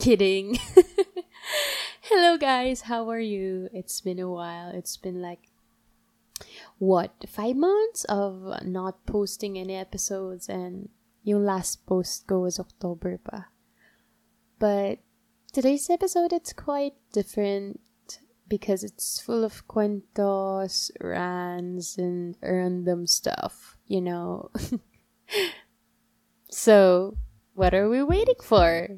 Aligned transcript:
Kidding. 0.00 0.56
Hello, 2.08 2.38
guys. 2.38 2.88
How 2.88 3.10
are 3.10 3.20
you? 3.20 3.68
It's 3.70 4.00
been 4.00 4.18
a 4.18 4.30
while. 4.30 4.70
It's 4.72 4.96
been 4.96 5.20
like, 5.20 5.52
what, 6.78 7.12
five 7.28 7.54
months 7.54 8.04
of 8.08 8.64
not 8.64 9.04
posting 9.04 9.58
any 9.58 9.76
episodes, 9.76 10.48
and 10.48 10.88
yung 11.22 11.44
last 11.44 11.84
post 11.84 12.26
ko 12.26 12.48
was 12.48 12.58
October 12.58 13.20
pa. 13.20 13.52
But 14.58 15.04
today's 15.52 15.90
episode, 15.90 16.32
it's 16.32 16.54
quite 16.54 16.96
different 17.12 17.84
because 18.48 18.82
it's 18.82 19.20
full 19.20 19.44
of 19.44 19.68
cuentos, 19.68 20.90
rants, 20.98 21.98
and 21.98 22.40
random 22.40 23.06
stuff, 23.06 23.76
you 23.86 24.00
know. 24.00 24.48
so, 26.50 27.18
what 27.52 27.74
are 27.74 27.90
we 27.90 28.02
waiting 28.02 28.40
for? 28.40 28.96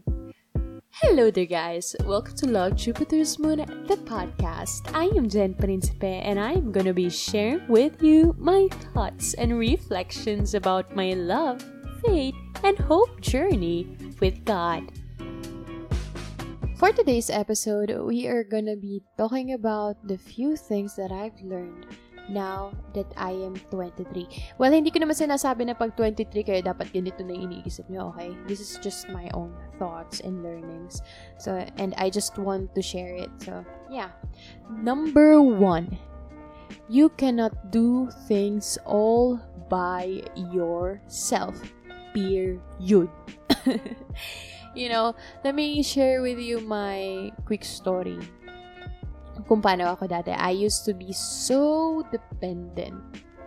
Hello 1.01 1.30
there, 1.30 1.46
guys. 1.46 1.96
Welcome 2.05 2.37
to 2.37 2.46
Love 2.46 2.77
Jupiter's 2.77 3.38
Moon, 3.38 3.64
the 3.88 3.96
podcast. 4.05 4.92
I 4.92 5.09
am 5.16 5.27
Jen 5.27 5.55
Principe, 5.55 6.20
and 6.20 6.38
I 6.38 6.52
am 6.52 6.70
gonna 6.70 6.92
be 6.92 7.09
sharing 7.09 7.66
with 7.66 8.02
you 8.02 8.37
my 8.38 8.68
thoughts 8.92 9.32
and 9.34 9.59
reflections 9.59 10.52
about 10.52 10.95
my 10.95 11.15
love, 11.15 11.65
faith, 12.05 12.34
and 12.62 12.77
hope 12.77 13.23
journey 13.23 13.96
with 14.20 14.45
God. 14.45 14.92
For 16.77 16.93
today's 16.93 17.30
episode, 17.30 17.88
we 18.04 18.29
are 18.29 18.45
gonna 18.45 18.77
be 18.77 19.01
talking 19.16 19.54
about 19.54 19.96
the 20.06 20.18
few 20.18 20.56
things 20.56 20.95
that 20.96 21.10
I've 21.10 21.40
learned 21.40 21.87
now 22.29 22.73
that 22.95 23.07
I 23.17 23.33
am 23.33 23.57
23. 23.71 24.55
Well, 24.59 24.73
hindi 24.73 24.91
ko 24.91 25.03
naman 25.03 25.19
sinasabi 25.19 25.67
na 25.67 25.75
pag 25.75 25.97
23 25.97 26.47
kayo 26.47 26.61
dapat 26.63 26.95
ganito 26.95 27.24
na 27.27 27.35
iniisip 27.35 27.88
nyo, 27.91 28.15
okay? 28.15 28.35
This 28.46 28.60
is 28.60 28.79
just 28.79 29.10
my 29.10 29.30
own 29.35 29.55
thoughts 29.79 30.21
and 30.21 30.43
learnings. 30.43 31.02
So, 31.38 31.59
and 31.79 31.95
I 31.99 32.11
just 32.11 32.38
want 32.38 32.74
to 32.74 32.83
share 32.83 33.15
it. 33.15 33.30
So, 33.43 33.65
yeah. 33.91 34.15
Number 34.71 35.43
one, 35.43 35.99
you 36.88 37.11
cannot 37.19 37.71
do 37.71 38.11
things 38.29 38.79
all 38.87 39.41
by 39.68 40.23
yourself. 40.52 41.57
Period. 42.13 42.61
you 44.77 44.89
know, 44.89 45.15
let 45.45 45.55
me 45.55 45.83
share 45.83 46.21
with 46.21 46.39
you 46.39 46.61
my 46.61 47.33
quick 47.46 47.65
story 47.65 48.21
kung 49.46 49.60
paano 49.60 49.90
ako 49.93 50.09
dati. 50.09 50.32
I 50.32 50.52
used 50.52 50.85
to 50.87 50.95
be 50.95 51.12
so 51.12 52.01
dependent 52.10 52.98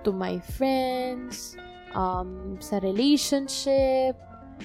to 0.05 0.13
my 0.13 0.37
friends, 0.39 1.57
um, 1.97 2.59
sa 2.61 2.77
relationship, 2.79 4.15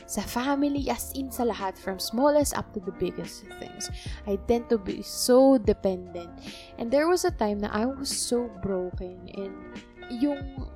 sa 0.06 0.22
family, 0.22 0.86
as 0.90 1.10
in 1.16 1.30
sa 1.32 1.46
lahat, 1.46 1.74
from 1.74 1.98
smallest 1.98 2.54
up 2.54 2.70
to 2.74 2.80
the 2.82 2.94
biggest 3.00 3.46
things. 3.58 3.90
I 4.26 4.38
tend 4.46 4.68
to 4.70 4.78
be 4.78 5.02
so 5.02 5.58
dependent. 5.58 6.30
And 6.78 6.90
there 6.90 7.08
was 7.08 7.24
a 7.24 7.34
time 7.34 7.62
na 7.64 7.70
I 7.72 7.86
was 7.86 8.10
so 8.10 8.50
broken 8.62 9.26
and 9.34 9.54
yung 10.10 10.66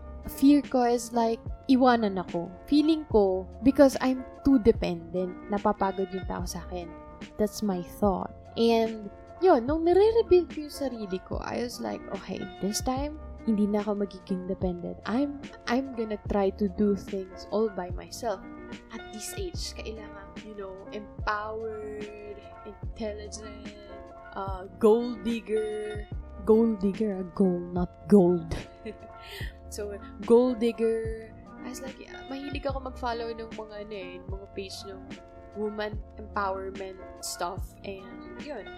fear 0.41 0.63
ko 0.63 0.89
is 0.89 1.13
like, 1.13 1.41
iwanan 1.69 2.17
ako. 2.17 2.49
Feeling 2.67 3.05
ko, 3.13 3.47
because 3.63 3.97
I'm 4.01 4.25
too 4.45 4.59
dependent, 4.59 5.37
napapagod 5.53 6.09
yung 6.15 6.27
tao 6.27 6.45
sa 6.49 6.65
akin. 6.71 6.89
That's 7.37 7.63
my 7.63 7.83
thought. 8.01 8.33
And 8.57 9.11
yun, 9.43 9.67
nung 9.67 9.83
nare-rebuild 9.83 10.49
ko 10.53 10.59
yung 10.69 10.75
sarili 10.75 11.19
ko, 11.25 11.41
I 11.43 11.63
was 11.65 11.81
like, 11.81 12.03
okay, 12.21 12.39
this 12.63 12.83
time, 12.83 13.19
hindi 13.45 13.69
na 13.69 13.85
ako 13.85 14.05
magiging 14.05 14.49
dependent. 14.49 14.97
I'm, 15.05 15.41
I'm 15.69 15.93
gonna 15.95 16.21
try 16.33 16.51
to 16.57 16.69
do 16.69 16.97
things 16.97 17.47
all 17.53 17.69
by 17.69 17.91
myself. 17.93 18.41
At 18.93 19.03
this 19.13 19.37
age, 19.37 19.77
kailangan, 19.77 20.27
you 20.49 20.57
know, 20.57 20.75
empowered, 20.91 22.41
intelligent, 22.65 23.77
uh, 24.33 24.65
gold 24.81 25.23
digger, 25.23 26.09
gold 26.45 26.81
digger, 26.81 27.21
a 27.21 27.27
gold, 27.37 27.75
not 27.75 27.93
gold. 28.09 28.49
so, 29.69 29.97
gold 30.25 30.59
digger, 30.59 31.31
I 31.65 31.69
was 31.69 31.81
like, 31.81 31.97
yeah, 32.01 32.17
mahilig 32.29 32.65
ako 32.65 32.81
mag-follow 32.93 33.33
ng 33.33 33.51
mga, 33.57 33.75
ano 33.89 33.95
eh, 33.95 34.21
mga 34.25 34.47
page 34.57 34.79
ng 34.89 35.01
woman 35.57 35.97
empowerment 36.21 37.01
stuff. 37.25 37.63
And, 37.85 38.41
yun, 38.45 38.69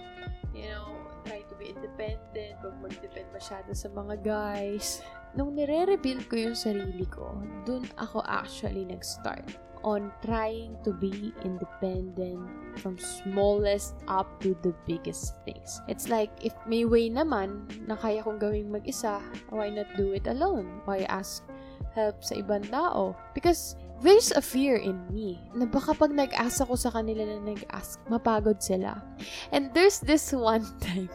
you 0.57 0.73
know, 0.73 0.97
try 1.29 1.45
to 1.45 1.55
be 1.61 1.77
independent, 1.77 2.57
huwag 2.65 2.77
mag-depend 2.81 3.29
masyado 3.37 3.71
sa 3.77 3.93
mga 3.93 4.25
guys. 4.25 5.05
Nung 5.37 5.53
nire-reveal 5.53 6.25
ko 6.25 6.35
yung 6.41 6.57
sarili 6.57 7.05
ko, 7.13 7.37
dun 7.69 7.85
ako 8.01 8.25
actually 8.25 8.89
nag-start 8.89 9.45
on 9.85 10.11
trying 10.25 10.75
to 10.83 10.91
be 10.91 11.31
independent 11.47 12.43
from 12.81 12.99
smallest 12.99 13.95
up 14.09 14.27
to 14.43 14.57
the 14.67 14.75
biggest 14.89 15.39
things. 15.47 15.79
It's 15.87 16.09
like, 16.09 16.33
if 16.43 16.57
may 16.67 16.83
way 16.89 17.07
naman 17.07 17.69
na 17.87 17.95
kaya 17.95 18.25
kong 18.25 18.43
gawing 18.43 18.73
mag-isa, 18.73 19.23
why 19.53 19.71
not 19.71 19.87
do 19.95 20.17
it 20.17 20.27
alone? 20.27 20.83
Why 20.89 21.07
ask 21.07 21.45
help 21.95 22.25
sa 22.25 22.35
ibang 22.41 22.67
tao? 22.73 23.15
Because 23.37 23.79
there's 24.01 24.33
a 24.33 24.43
fear 24.43 24.77
in 24.77 25.01
me 25.09 25.41
na 25.57 25.65
baka 25.65 25.97
pag 25.97 26.13
nag-ask 26.13 26.61
ako 26.61 26.77
sa 26.77 26.93
kanila 26.93 27.25
na 27.25 27.41
nag-ask, 27.41 28.01
mapagod 28.09 28.61
sila. 28.61 29.01
And 29.53 29.73
there's 29.73 30.01
this 30.01 30.33
one 30.33 30.65
time, 30.85 31.09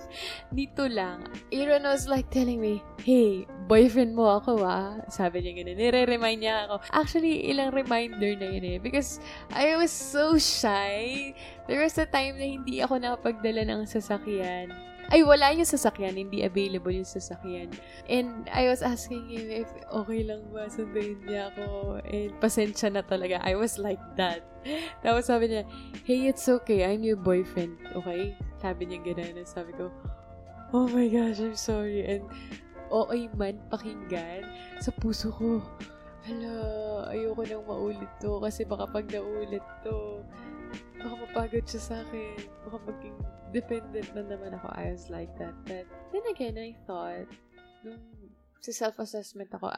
dito 0.50 0.90
lang, 0.90 1.30
Aaron 1.54 1.86
was 1.86 2.10
like 2.10 2.30
telling 2.34 2.62
me, 2.62 2.82
hey, 3.02 3.46
boyfriend 3.70 4.18
mo 4.18 4.42
ako 4.42 4.66
ah. 4.66 4.98
Sabi 5.08 5.46
niya 5.46 5.62
ganun, 5.62 5.78
nire-remind 5.78 6.40
niya 6.42 6.56
ako. 6.68 6.76
Actually, 6.92 7.50
ilang 7.50 7.74
reminder 7.74 8.34
na 8.38 8.48
yun 8.50 8.66
eh. 8.66 8.78
Because 8.82 9.22
I 9.54 9.78
was 9.78 9.94
so 9.94 10.38
shy. 10.42 11.34
There 11.70 11.86
was 11.86 11.96
a 12.02 12.10
time 12.10 12.42
na 12.42 12.48
hindi 12.50 12.82
ako 12.82 12.98
nakapagdala 12.98 13.64
ng 13.64 13.86
sasakyan 13.88 14.91
ay 15.12 15.28
wala 15.28 15.52
yung 15.52 15.68
sasakyan, 15.68 16.16
hindi 16.16 16.48
available 16.48 16.96
yung 16.96 17.08
sasakyan. 17.08 17.68
And 18.08 18.48
I 18.48 18.72
was 18.72 18.80
asking 18.80 19.28
him 19.28 19.52
if 19.52 19.68
okay 19.92 20.24
lang 20.24 20.48
ba 20.56 20.72
sunduin 20.72 21.20
niya 21.28 21.52
ako. 21.52 22.00
And 22.08 22.32
pasensya 22.40 22.96
na 22.96 23.04
talaga. 23.04 23.44
I 23.44 23.60
was 23.60 23.76
like 23.76 24.00
that. 24.16 24.48
Tapos 25.04 25.28
sabi 25.28 25.52
niya, 25.52 25.64
hey, 26.08 26.32
it's 26.32 26.48
okay. 26.48 26.88
I'm 26.88 27.04
your 27.04 27.20
boyfriend. 27.20 27.76
Okay? 27.92 28.40
Sabi 28.64 28.88
niya 28.88 29.04
gano'n. 29.04 29.44
Sabi 29.44 29.76
ko, 29.76 29.92
oh 30.72 30.88
my 30.88 31.12
gosh, 31.12 31.44
I'm 31.44 31.60
sorry. 31.60 32.08
And 32.08 32.24
okay 32.92 33.28
man 33.36 33.60
pakinggan 33.72 34.48
sa 34.80 34.92
puso 34.96 35.32
ko. 35.36 35.64
Hala, 36.22 36.56
ayoko 37.10 37.42
nang 37.50 37.66
maulit 37.66 38.12
to 38.22 38.38
kasi 38.40 38.62
baka 38.62 38.86
pag 38.86 39.10
naulit 39.10 39.66
to, 39.82 40.22
baka 41.02 41.16
mapagod 41.18 41.66
siya 41.66 41.82
sa 41.82 41.96
akin. 42.06 42.38
Baka 42.70 42.78
maging 42.88 43.18
dependent 43.52 44.10
na 44.16 44.24
naman 44.26 44.56
ako. 44.56 44.68
I 44.72 44.94
was 44.94 45.10
like 45.10 45.34
that. 45.42 45.54
But 45.66 45.86
then 46.14 46.26
again, 46.30 46.56
I 46.56 46.78
thought, 46.88 47.28
nung 47.84 48.00
sa 48.62 48.70
self-assessment 48.70 49.50
ako, 49.58 49.74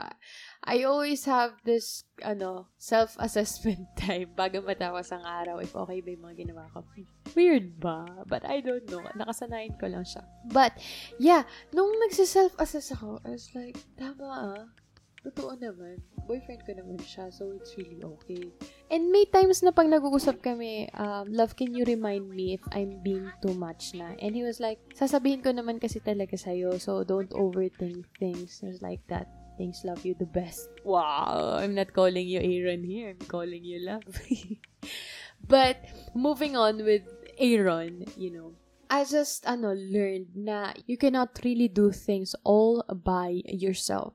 I 0.68 0.84
always 0.84 1.24
have 1.24 1.56
this, 1.64 2.04
ano, 2.20 2.68
self-assessment 2.76 3.96
time 4.04 4.36
bago 4.36 4.60
matapos 4.60 5.08
ang 5.16 5.24
araw 5.24 5.64
if 5.64 5.72
okay 5.72 6.04
ba 6.04 6.12
yung 6.12 6.24
mga 6.28 6.38
ginawa 6.44 6.68
ko. 6.76 6.84
Weird 7.32 7.80
ba? 7.80 8.28
But 8.28 8.44
I 8.44 8.60
don't 8.60 8.84
know. 8.92 9.08
Nakasanayin 9.16 9.80
ko 9.80 9.88
lang 9.88 10.04
siya. 10.04 10.28
But, 10.52 10.76
yeah, 11.16 11.48
nung 11.72 11.96
nagsiself-assess 12.04 13.00
ako, 13.00 13.24
I 13.24 13.40
was 13.40 13.48
like, 13.56 13.80
tama 13.96 14.28
ah 14.28 14.83
totoo 15.24 15.56
naman, 15.56 16.04
boyfriend 16.28 16.68
ko 16.68 16.76
naman 16.76 17.00
siya, 17.00 17.32
so 17.32 17.48
it's 17.56 17.74
really 17.80 18.04
okay. 18.04 18.52
And 18.92 19.08
may 19.08 19.24
times 19.32 19.64
na 19.64 19.72
pag 19.72 19.88
nag-uusap 19.88 20.44
kami, 20.44 20.92
um, 21.00 21.32
love, 21.32 21.56
can 21.56 21.72
you 21.72 21.88
remind 21.88 22.28
me 22.28 22.60
if 22.60 22.64
I'm 22.76 23.00
being 23.00 23.32
too 23.40 23.56
much 23.56 23.96
na? 23.96 24.20
And 24.20 24.36
he 24.36 24.44
was 24.44 24.60
like, 24.60 24.84
sasabihin 24.92 25.40
ko 25.40 25.56
naman 25.56 25.80
kasi 25.80 26.04
talaga 26.04 26.36
sa'yo, 26.36 26.76
so 26.76 27.08
don't 27.08 27.32
overthink 27.32 28.04
things. 28.20 28.60
It 28.60 28.76
was 28.76 28.82
like 28.84 29.02
that. 29.08 29.32
Thanks, 29.56 29.86
love 29.88 30.04
you 30.04 30.18
the 30.18 30.28
best. 30.28 30.68
Wow, 30.84 31.56
I'm 31.62 31.78
not 31.78 31.96
calling 31.96 32.28
you 32.28 32.44
Aaron 32.44 32.84
here. 32.84 33.16
I'm 33.16 33.24
calling 33.30 33.64
you 33.64 33.80
love. 33.86 34.04
but, 35.48 35.80
moving 36.12 36.58
on 36.60 36.84
with 36.84 37.08
Aaron, 37.40 38.04
you 38.18 38.34
know, 38.34 38.58
I 38.94 39.10
just 39.10 39.42
ano 39.50 39.74
learned 39.74 40.38
na 40.38 40.78
you 40.86 41.02
cannot 41.02 41.42
really 41.42 41.66
do 41.66 41.90
things 41.90 42.38
all 42.46 42.86
by 42.86 43.42
yourself. 43.50 44.14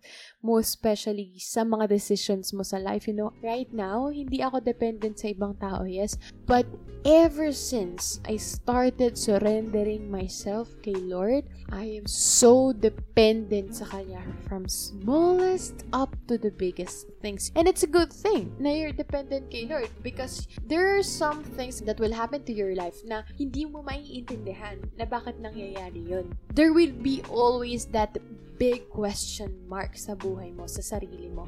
Most 0.49 0.79
especially 0.79 1.35
sa 1.43 1.67
mga 1.67 1.91
decisions 1.91 2.55
mo 2.55 2.63
sa 2.63 2.79
life, 2.79 3.11
you 3.11 3.13
know. 3.13 3.35
Right 3.45 3.69
now, 3.75 4.15
hindi 4.15 4.39
ako 4.41 4.65
dependent 4.65 5.19
sa 5.19 5.29
ibang 5.35 5.59
tao, 5.59 5.83
yes. 5.85 6.15
But 6.47 6.65
ever 7.03 7.53
since 7.53 8.23
I 8.25 8.41
started 8.41 9.19
surrendering 9.19 10.09
myself 10.09 10.73
kay 10.81 10.97
Lord, 10.97 11.45
I 11.69 12.01
am 12.01 12.09
so 12.09 12.73
dependent 12.73 13.77
sa 13.77 13.91
Kanya 13.91 14.25
from 14.49 14.71
smallest 14.71 15.85
up 15.93 16.17
to 16.33 16.41
the 16.41 16.55
biggest 16.55 17.11
things. 17.21 17.53
And 17.53 17.69
it's 17.69 17.85
a 17.85 17.91
good 17.91 18.09
thing 18.09 18.57
na 18.57 18.73
you're 18.73 18.97
dependent 18.97 19.53
kay 19.53 19.69
Lord 19.69 19.93
because 20.01 20.49
there 20.65 20.97
are 20.97 21.05
some 21.05 21.45
things 21.45 21.85
that 21.85 22.01
will 22.01 22.15
happen 22.15 22.47
to 22.49 22.55
your 22.57 22.73
life 22.73 22.97
na 23.05 23.29
hindi 23.37 23.69
mo 23.69 23.85
maiintindihan 23.85 24.81
na 24.97 25.05
bakit 25.05 25.37
nangyayari 25.43 26.09
yun. 26.09 26.33
There 26.57 26.73
will 26.73 26.95
be 26.97 27.21
always 27.29 27.91
that 27.93 28.17
big 28.59 28.91
question 28.91 29.55
mark 29.71 29.95
sa 29.95 30.19
buhay 30.19 30.51
mo, 30.51 30.67
sa 30.67 30.83
sarili 30.83 31.31
mo. 31.31 31.47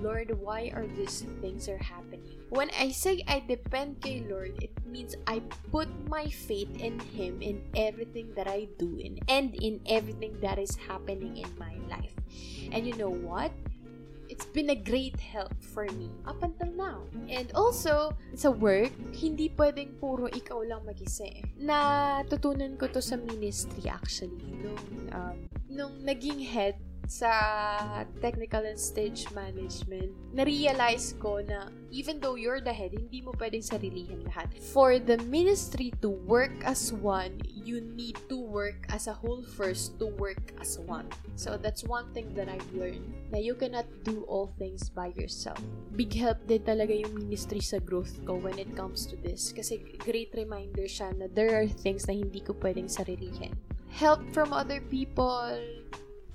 Lord, 0.00 0.32
why 0.40 0.72
are 0.72 0.88
these 0.88 1.28
things 1.44 1.68
are 1.68 1.80
happening? 1.80 2.40
When 2.48 2.72
I 2.72 2.94
say 2.94 3.20
I 3.28 3.44
depend 3.44 4.00
kay 4.00 4.24
Lord, 4.24 4.56
it 4.64 4.72
means 4.88 5.12
I 5.28 5.44
put 5.68 5.90
my 6.08 6.32
faith 6.32 6.72
in 6.80 6.96
Him 7.12 7.44
in 7.44 7.60
everything 7.76 8.32
that 8.32 8.48
I 8.48 8.72
do 8.80 8.96
in, 8.96 9.20
and 9.28 9.52
in 9.60 9.84
everything 9.84 10.40
that 10.40 10.56
is 10.56 10.72
happening 10.88 11.36
in 11.36 11.50
my 11.60 11.76
life. 11.92 12.16
And 12.72 12.88
you 12.88 12.96
know 12.96 13.12
what? 13.12 13.52
It's 14.28 14.44
been 14.44 14.70
a 14.70 14.78
great 14.78 15.16
help 15.16 15.56
for 15.72 15.88
me 15.96 16.12
up 16.28 16.44
until 16.44 16.68
now. 16.76 17.00
And 17.32 17.48
also, 17.56 18.12
sa 18.36 18.52
work, 18.52 18.92
hindi 19.16 19.48
pwedeng 19.56 19.96
puro 19.96 20.28
ikaw 20.28 20.60
lang 20.68 20.84
mag-isa 20.84 21.24
eh. 21.24 21.42
Natutunan 21.56 22.76
ko 22.76 22.92
to 22.92 23.00
sa 23.00 23.16
ministry 23.16 23.88
actually. 23.88 24.52
Nung, 24.60 24.84
um, 25.16 25.36
nung 25.72 25.94
naging 26.04 26.44
head 26.44 26.76
sa 27.08 28.04
technical 28.20 28.68
and 28.68 28.76
stage 28.76 29.24
management, 29.32 30.12
na-realize 30.36 31.16
ko 31.16 31.40
na 31.40 31.72
even 31.88 32.20
though 32.20 32.36
you're 32.36 32.60
the 32.60 32.72
head, 32.72 32.92
hindi 32.92 33.24
mo 33.24 33.32
pwedeng 33.40 33.64
sarilihin 33.64 34.28
lahat. 34.28 34.52
For 34.60 35.00
the 35.00 35.16
ministry 35.24 35.88
to 36.04 36.12
work 36.28 36.52
as 36.68 36.92
one, 36.92 37.40
you 37.48 37.80
need 37.80 38.20
to 38.28 38.36
work 38.36 38.84
as 38.92 39.08
a 39.08 39.16
whole 39.16 39.40
first 39.40 39.96
to 40.04 40.12
work 40.20 40.52
as 40.60 40.76
one. 40.84 41.08
So 41.32 41.56
that's 41.56 41.80
one 41.80 42.12
thing 42.12 42.36
that 42.36 42.52
I've 42.52 42.68
learned, 42.76 43.08
na 43.32 43.40
you 43.40 43.56
cannot 43.56 43.88
do 44.04 44.28
all 44.28 44.52
things 44.60 44.92
by 44.92 45.16
yourself. 45.16 45.58
Big 45.96 46.12
help 46.12 46.44
din 46.44 46.60
talaga 46.60 46.92
yung 46.92 47.16
ministry 47.16 47.64
sa 47.64 47.80
growth 47.80 48.20
ko 48.28 48.36
when 48.36 48.60
it 48.60 48.76
comes 48.76 49.08
to 49.08 49.16
this. 49.16 49.56
Kasi 49.56 49.80
great 50.04 50.36
reminder 50.36 50.84
siya 50.84 51.16
na 51.16 51.24
there 51.32 51.56
are 51.56 51.64
things 51.64 52.04
na 52.04 52.12
hindi 52.12 52.44
ko 52.44 52.52
pwedeng 52.60 52.92
sarilihin. 52.92 53.56
Help 53.88 54.20
from 54.36 54.52
other 54.52 54.84
people, 54.92 55.56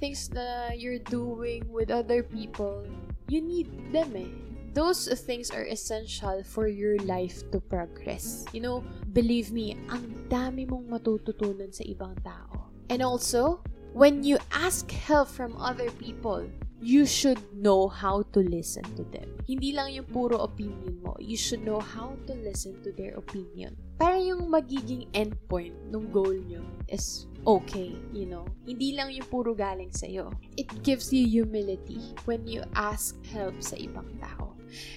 things 0.04 0.28
that 0.36 0.84
you're 0.84 1.00
doing 1.00 1.64
with 1.72 1.88
other 1.88 2.28
people, 2.28 2.84
you 3.32 3.40
need 3.40 3.72
them 3.96 4.12
eh. 4.20 4.28
Those 4.76 5.08
things 5.24 5.48
are 5.48 5.64
essential 5.64 6.44
for 6.44 6.68
your 6.68 7.00
life 7.08 7.40
to 7.56 7.64
progress. 7.64 8.44
You 8.52 8.68
know, 8.68 8.84
believe 9.16 9.56
me, 9.56 9.80
ang 9.88 10.28
dami 10.28 10.68
mong 10.68 10.92
matututunan 10.92 11.72
sa 11.72 11.88
ibang 11.88 12.20
tao. 12.20 12.68
And 12.92 13.00
also, 13.00 13.64
when 13.96 14.28
you 14.28 14.44
ask 14.52 14.92
help 14.92 15.32
from 15.32 15.56
other 15.56 15.88
people, 15.96 16.52
you 16.84 17.08
should 17.08 17.40
know 17.56 17.88
how 17.88 18.28
to 18.36 18.44
listen 18.44 18.84
to 19.00 19.08
them. 19.08 19.32
Hindi 19.48 19.72
lang 19.72 19.96
yung 19.96 20.12
puro 20.12 20.44
opinion 20.44 21.00
mo. 21.00 21.16
You 21.16 21.40
should 21.40 21.64
know 21.64 21.80
how 21.80 22.20
to 22.28 22.34
listen 22.44 22.76
to 22.84 22.92
their 22.92 23.16
opinion. 23.16 23.80
Para 23.96 24.20
yung 24.20 24.52
magiging 24.52 25.08
endpoint 25.16 25.80
ng 25.96 26.12
goal 26.12 26.36
nyo 26.44 26.60
is 26.92 27.32
okay, 27.44 27.96
you 28.16 28.26
know? 28.26 28.48
Hindi 28.64 28.96
lang 28.96 29.12
yung 29.12 29.28
puro 29.28 29.52
galing 29.52 29.92
sa'yo. 29.92 30.32
It 30.56 30.72
gives 30.84 31.12
you 31.12 31.28
humility 31.28 32.00
when 32.24 32.48
you 32.48 32.64
ask 32.76 33.20
help 33.32 33.60
sa 33.60 33.76
ibang 33.76 34.08
tao. 34.20 34.56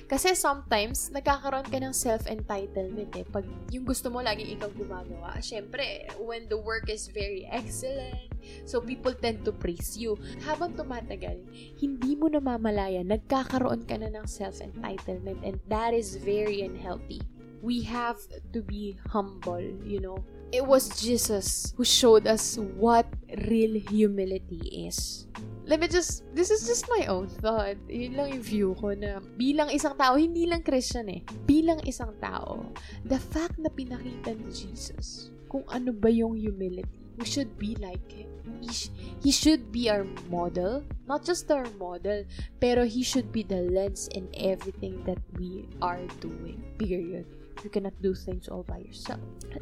Kasi 0.08 0.32
sometimes, 0.32 1.12
nagkakaroon 1.12 1.69
ka 1.69 1.76
ng 1.76 1.93
self-entitlement 1.93 3.12
eh. 3.12 3.26
Pag 3.28 3.44
yung 3.69 3.84
gusto 3.84 4.08
mo 4.08 4.25
laging 4.25 4.56
ikaw 4.56 4.72
gumagawa, 4.72 5.37
syempre, 5.44 6.08
when 6.16 6.48
the 6.48 6.56
work 6.56 6.88
is 6.88 7.12
very 7.12 7.44
excellent, 7.50 8.32
so 8.64 8.81
people 8.81 9.12
tend 9.12 9.44
to 9.44 9.52
praise 9.52 9.98
you. 9.98 10.16
Habang 10.46 10.78
tumatagal, 10.78 11.43
hindi 11.76 12.16
mo 12.16 12.32
namamalaya, 12.32 13.04
nagkakaroon 13.04 13.84
ka 13.84 14.00
na 14.00 14.08
ng 14.08 14.25
self-entitlement 14.25 15.43
and 15.44 15.60
that 15.69 15.93
is 15.93 16.16
very 16.16 16.64
unhealthy. 16.64 17.20
We 17.60 17.82
have 17.90 18.20
to 18.54 18.60
be 18.62 18.96
humble, 19.10 19.64
you 19.82 20.00
know. 20.00 20.22
It 20.52 20.64
was 20.64 20.88
Jesus 21.00 21.75
who 21.76 21.84
showed 21.84 22.26
us 22.26 22.56
what 22.78 23.06
real 23.50 23.78
humility 23.90 24.87
is 24.87 25.26
let 25.66 25.82
me 25.82 25.88
just, 25.90 26.22
this 26.32 26.50
is 26.50 26.66
just 26.66 26.87
my 26.88 27.06
own 27.10 27.26
thought. 27.26 27.75
Yun 27.90 28.14
lang 28.14 28.38
yung 28.38 28.46
view 28.46 28.70
ko 28.78 28.94
na 28.94 29.19
bilang 29.34 29.66
isang 29.75 29.98
tao, 29.98 30.14
hindi 30.14 30.46
lang 30.46 30.62
Christian 30.62 31.10
eh, 31.10 31.26
bilang 31.43 31.82
isang 31.82 32.14
tao, 32.22 32.70
the 33.02 33.19
fact 33.19 33.58
na 33.58 33.66
pinakita 33.66 34.31
ni 34.38 34.46
Jesus 34.54 35.34
kung 35.50 35.66
ano 35.66 35.90
ba 35.90 36.06
yung 36.06 36.38
humility, 36.38 37.02
we 37.19 37.26
should 37.26 37.50
be 37.58 37.75
like 37.82 38.02
Him. 38.06 38.31
He, 38.62 38.70
sh- 38.70 38.94
he 39.19 39.31
should 39.34 39.75
be 39.75 39.90
our 39.90 40.06
model, 40.31 40.87
not 41.10 41.26
just 41.26 41.50
our 41.50 41.66
model, 41.82 42.22
pero 42.62 42.87
He 42.87 43.02
should 43.02 43.34
be 43.34 43.43
the 43.43 43.66
lens 43.66 44.06
in 44.14 44.31
everything 44.38 45.02
that 45.02 45.19
we 45.34 45.66
are 45.82 46.02
doing. 46.22 46.62
Period. 46.78 47.26
You 47.64 47.70
cannot 47.70 47.94
do 48.03 48.14
things 48.14 48.49
all 48.49 48.62
by 48.62 48.79
yourself. 48.79 49.20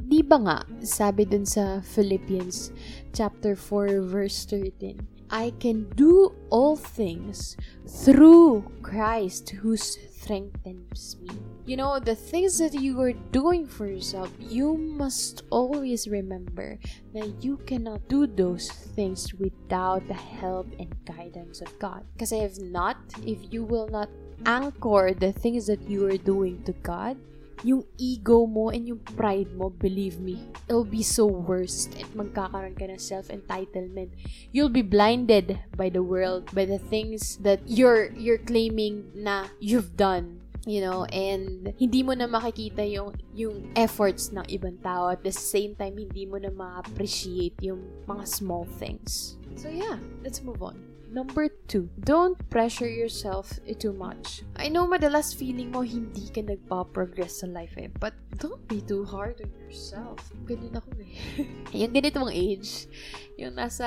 Di 0.08 0.22
ba 0.22 0.36
nga, 0.40 0.58
sabi 0.82 1.24
dun 1.24 1.46
sa 1.46 1.80
Philippians 1.80 2.74
chapter 3.14 3.54
4 3.56 4.02
verse 4.02 4.44
13, 4.46 5.14
I 5.30 5.50
can 5.58 5.88
do 5.96 6.34
all 6.50 6.76
things 6.76 7.56
through 7.86 8.70
Christ 8.82 9.50
who 9.50 9.76
strengthens 9.76 11.16
me. 11.20 11.34
You 11.66 11.76
know, 11.76 11.98
the 11.98 12.14
things 12.14 12.58
that 12.58 12.74
you 12.74 13.00
are 13.00 13.16
doing 13.32 13.66
for 13.66 13.86
yourself, 13.86 14.30
you 14.38 14.76
must 14.76 15.42
always 15.50 16.06
remember 16.06 16.78
that 17.14 17.42
you 17.42 17.56
cannot 17.64 18.06
do 18.08 18.26
those 18.26 18.68
things 18.68 19.32
without 19.34 20.06
the 20.06 20.14
help 20.14 20.68
and 20.78 20.92
guidance 21.06 21.60
of 21.60 21.72
God. 21.78 22.04
Because 22.12 22.32
if 22.32 22.60
not, 22.60 22.96
if 23.24 23.38
you 23.50 23.64
will 23.64 23.88
not 23.88 24.08
anchor 24.44 25.16
the 25.16 25.32
things 25.32 25.66
that 25.66 25.88
you 25.88 26.06
are 26.06 26.20
doing 26.20 26.62
to 26.64 26.72
God, 26.84 27.16
yung 27.62 27.84
ego 28.00 28.48
mo 28.48 28.74
and 28.74 28.88
yung 28.88 29.00
pride 29.14 29.52
mo, 29.54 29.70
believe 29.70 30.18
me, 30.18 30.42
it'll 30.66 30.88
be 30.88 31.04
so 31.04 31.28
worst 31.28 31.94
at 32.00 32.08
magkakaroon 32.16 32.74
ka 32.74 32.88
ng 32.88 32.98
self-entitlement. 32.98 34.10
You'll 34.50 34.72
be 34.72 34.82
blinded 34.82 35.60
by 35.76 35.88
the 35.92 36.02
world, 36.02 36.50
by 36.50 36.66
the 36.66 36.80
things 36.80 37.38
that 37.46 37.62
you're 37.68 38.10
you're 38.18 38.42
claiming 38.42 39.12
na 39.14 39.52
you've 39.60 39.94
done 39.94 40.44
you 40.64 40.80
know, 40.80 41.04
and 41.12 41.72
hindi 41.76 42.00
mo 42.02 42.16
na 42.16 42.24
makikita 42.24 42.80
yung, 42.88 43.12
yung 43.36 43.68
efforts 43.76 44.32
ng 44.32 44.44
ibang 44.48 44.80
tao 44.80 45.12
at 45.12 45.20
the 45.20 45.32
same 45.32 45.76
time, 45.76 45.96
hindi 45.96 46.24
mo 46.24 46.40
na 46.40 46.48
ma-appreciate 46.48 47.60
yung 47.60 47.84
mga 48.08 48.24
small 48.24 48.64
things. 48.80 49.36
So 49.60 49.68
yeah, 49.68 50.00
let's 50.24 50.40
move 50.40 50.64
on. 50.64 50.93
Number 51.14 51.46
two, 51.70 51.94
don't 52.02 52.34
pressure 52.50 52.90
yourself 52.90 53.62
too 53.78 53.94
much. 53.94 54.42
I 54.58 54.66
know 54.66 54.82
madalas 54.90 55.30
feeling 55.30 55.70
mo 55.70 55.86
hindi 55.86 56.26
ka 56.26 56.42
nagpa-progress 56.42 57.38
sa 57.38 57.46
life 57.46 57.78
eh, 57.78 57.86
but 57.86 58.18
don't 58.42 58.58
be 58.66 58.82
too 58.82 59.06
hard 59.06 59.38
on 59.38 59.46
yourself. 59.62 60.18
Ganun 60.42 60.74
ako 60.74 60.90
eh. 60.98 61.14
yung 61.86 61.94
ganito 61.94 62.18
mong 62.18 62.34
age, 62.34 62.90
yung 63.38 63.54
nasa 63.54 63.86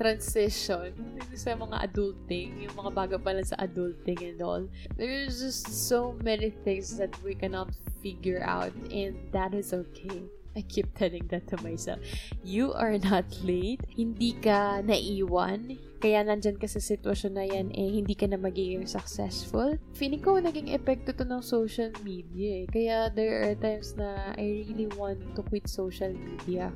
transition, 0.00 0.96
sa 1.36 1.60
mga 1.60 1.92
adulting, 1.92 2.56
yung 2.56 2.72
mga 2.72 2.90
bago 2.96 3.20
pa 3.20 3.36
lang 3.36 3.44
sa 3.44 3.60
adulting 3.60 4.24
and 4.24 4.40
all, 4.40 4.64
there's 4.96 5.44
just 5.44 5.68
so 5.68 6.16
many 6.24 6.48
things 6.64 6.96
that 6.96 7.12
we 7.20 7.36
cannot 7.36 7.68
figure 8.00 8.40
out 8.40 8.72
and 8.88 9.12
that 9.28 9.52
is 9.52 9.76
okay. 9.76 10.24
I 10.54 10.62
keep 10.62 10.94
telling 10.94 11.26
that 11.34 11.50
to 11.50 11.58
myself. 11.62 11.98
You 12.46 12.70
are 12.72 12.94
not 12.98 13.26
late. 13.42 13.82
Hindi 13.90 14.38
ka 14.38 14.86
naiwan. 14.86 15.74
Kaya 15.98 16.22
nandyan 16.22 16.60
ka 16.60 16.70
sa 16.70 16.78
sitwasyon 16.78 17.32
na 17.34 17.44
yan, 17.48 17.72
eh, 17.74 17.90
hindi 17.90 18.14
ka 18.14 18.30
na 18.30 18.38
magiging 18.38 18.86
successful. 18.86 19.74
Feeling 19.98 20.22
ko, 20.22 20.38
naging 20.38 20.70
epekto 20.70 21.16
to 21.16 21.24
ng 21.24 21.42
social 21.42 21.90
media 22.04 22.62
eh. 22.62 22.66
Kaya 22.68 22.96
there 23.10 23.48
are 23.48 23.56
times 23.56 23.96
na 23.98 24.36
I 24.36 24.62
really 24.68 24.86
want 24.94 25.18
to 25.34 25.40
quit 25.42 25.66
social 25.66 26.12
media. 26.12 26.70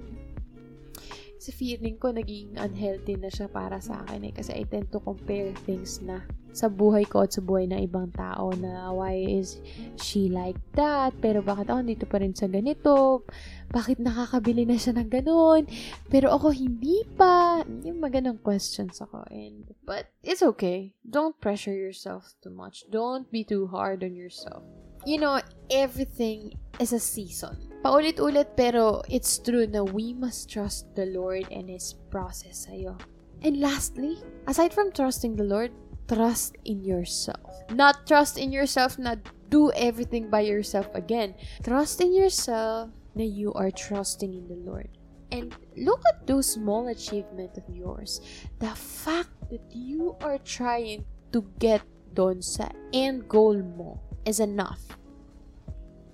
Kasi 1.39 1.55
feeling 1.55 2.01
ko, 2.03 2.11
naging 2.11 2.59
unhealthy 2.59 3.15
na 3.15 3.31
siya 3.31 3.47
para 3.47 3.79
sa 3.79 4.03
akin 4.03 4.27
eh. 4.27 4.35
Kasi 4.35 4.59
I 4.59 4.67
tend 4.67 4.91
to 4.91 4.99
compare 4.99 5.55
things 5.69 6.03
na 6.03 6.25
sa 6.53 6.67
buhay 6.67 7.07
ko 7.07 7.23
at 7.23 7.35
sa 7.35 7.45
buhay 7.45 7.69
ng 7.71 7.81
ibang 7.87 8.11
tao 8.13 8.51
na 8.57 8.91
why 8.91 9.15
is 9.15 9.61
she 10.01 10.27
like 10.33 10.59
that? 10.75 11.15
Pero 11.23 11.45
bakit 11.45 11.71
ako 11.71 11.81
dito 11.87 12.05
pa 12.09 12.19
rin 12.19 12.35
sa 12.35 12.51
ganito? 12.51 13.23
Bakit 13.69 14.01
nakakabili 14.01 14.65
na 14.65 14.81
siya 14.81 14.97
ng 14.97 15.11
ganun? 15.13 15.69
Pero 16.09 16.33
ako 16.33 16.51
hindi 16.51 17.05
pa. 17.15 17.63
Yung 17.85 18.01
magandang 18.01 18.41
questions 18.41 18.99
ako. 18.99 19.29
And, 19.29 19.77
but 19.85 20.09
it's 20.25 20.43
okay. 20.57 20.97
Don't 21.05 21.37
pressure 21.39 21.75
yourself 21.75 22.33
too 22.41 22.53
much. 22.53 22.89
Don't 22.89 23.29
be 23.29 23.45
too 23.45 23.69
hard 23.69 24.03
on 24.03 24.17
yourself. 24.17 24.65
You 25.07 25.21
know, 25.23 25.39
everything 25.71 26.59
is 26.83 26.93
a 26.93 26.99
season. 26.99 27.57
Paulit-ulit 27.79 28.59
pero 28.59 29.07
it's 29.07 29.39
true 29.39 29.71
na 29.71 29.87
we 29.87 30.11
must 30.11 30.51
trust 30.51 30.91
the 30.99 31.07
Lord 31.07 31.47
and 31.55 31.71
His 31.71 31.95
process 32.11 32.67
sa'yo. 32.67 32.99
And 33.47 33.63
lastly, 33.63 34.19
aside 34.51 34.75
from 34.75 34.91
trusting 34.91 35.39
the 35.39 35.47
Lord, 35.47 35.71
trust 36.09 36.57
in 36.65 36.85
yourself. 36.85 37.63
Not 37.71 38.07
trust 38.07 38.39
in 38.39 38.51
yourself, 38.51 38.99
not 38.99 39.19
do 39.49 39.71
everything 39.73 40.31
by 40.31 40.41
yourself 40.41 40.89
again. 40.95 41.35
Trust 41.63 42.01
in 42.01 42.13
yourself 42.13 42.91
that 43.15 43.31
you 43.31 43.53
are 43.55 43.71
trusting 43.71 44.33
in 44.35 44.49
the 44.49 44.59
Lord. 44.59 44.89
And 45.31 45.55
look 45.77 46.01
at 46.09 46.27
those 46.27 46.51
small 46.51 46.89
achievements 46.89 47.59
of 47.59 47.65
yours. 47.69 48.21
The 48.59 48.73
fact 48.75 49.31
that 49.51 49.63
you 49.71 50.17
are 50.23 50.39
trying 50.39 51.05
to 51.33 51.45
get 51.61 51.83
done 52.15 52.41
sa 52.41 52.73
end 52.93 53.29
goal 53.29 53.61
mo 53.61 54.01
is 54.25 54.41
enough. 54.41 54.98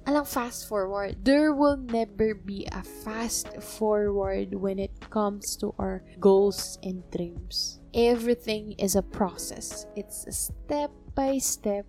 Alang 0.04 0.28
fast 0.28 0.68
forward. 0.68 1.24
There 1.24 1.52
will 1.52 1.76
never 1.76 2.34
be 2.34 2.68
a 2.72 2.82
fast 2.82 3.48
forward 3.60 4.54
when 4.54 4.78
it 4.78 4.92
comes 5.10 5.56
to 5.64 5.74
our 5.78 6.04
goals 6.20 6.78
and 6.82 7.02
dreams. 7.10 7.80
Everything 7.94 8.76
is 8.76 8.96
a 8.96 9.02
process. 9.02 9.86
It's 9.96 10.26
a 10.26 10.32
step 10.32 10.90
by 11.14 11.38
step 11.38 11.88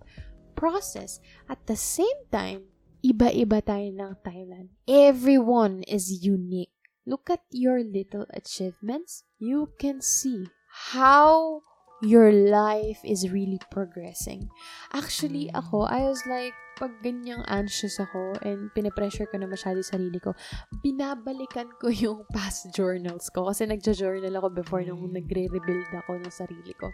process. 0.56 1.20
At 1.48 1.66
the 1.66 1.76
same 1.76 2.24
time, 2.32 2.72
iba-iba 3.04 3.60
tayo 3.60 3.92
ng 3.92 4.14
Thailand. 4.24 4.72
Everyone 4.88 5.84
is 5.84 6.24
unique. 6.24 6.72
Look 7.06 7.30
at 7.30 7.44
your 7.54 7.84
little 7.84 8.26
achievements. 8.34 9.22
You 9.38 9.70
can 9.78 10.02
see 10.02 10.50
how 10.92 11.62
your 12.02 12.32
life 12.32 13.00
is 13.04 13.30
really 13.30 13.60
progressing. 13.70 14.48
Actually, 14.92 15.48
ako, 15.54 15.88
I 15.88 16.04
was 16.04 16.20
like, 16.28 16.52
pag 16.76 16.92
ganyang 17.00 17.40
anxious 17.48 17.96
ako 17.96 18.36
and 18.44 18.68
pinipressure 18.76 19.24
ko 19.32 19.40
na 19.40 19.48
masyado 19.48 19.80
sarili 19.80 20.20
ko, 20.20 20.36
binabalikan 20.84 21.72
ko 21.80 21.88
yung 22.04 22.28
past 22.36 22.68
journals 22.76 23.32
ko. 23.32 23.48
Kasi 23.48 23.64
nagja-journal 23.64 24.32
ako 24.36 24.48
before 24.52 24.84
nung 24.84 25.00
nagre-rebuild 25.08 25.88
ako 26.04 26.20
ng 26.20 26.32
sarili 26.32 26.76
ko. 26.76 26.92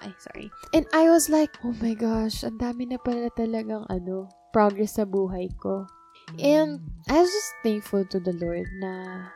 Ay, 0.00 0.10
sorry. 0.18 0.48
And 0.72 0.88
I 0.96 1.12
was 1.12 1.28
like, 1.28 1.60
oh 1.62 1.76
my 1.78 1.94
gosh, 1.94 2.42
ang 2.42 2.58
dami 2.58 2.88
na 2.88 2.98
pala 2.98 3.30
talagang 3.36 3.86
ano, 3.86 4.32
progress 4.50 4.98
sa 4.98 5.06
buhay 5.06 5.52
ko. 5.60 5.86
And 6.38 6.78
I 7.10 7.18
was 7.20 7.30
just 7.30 7.52
thankful 7.62 8.06
to 8.06 8.18
the 8.22 8.34
Lord 8.38 8.66
na 8.78 9.26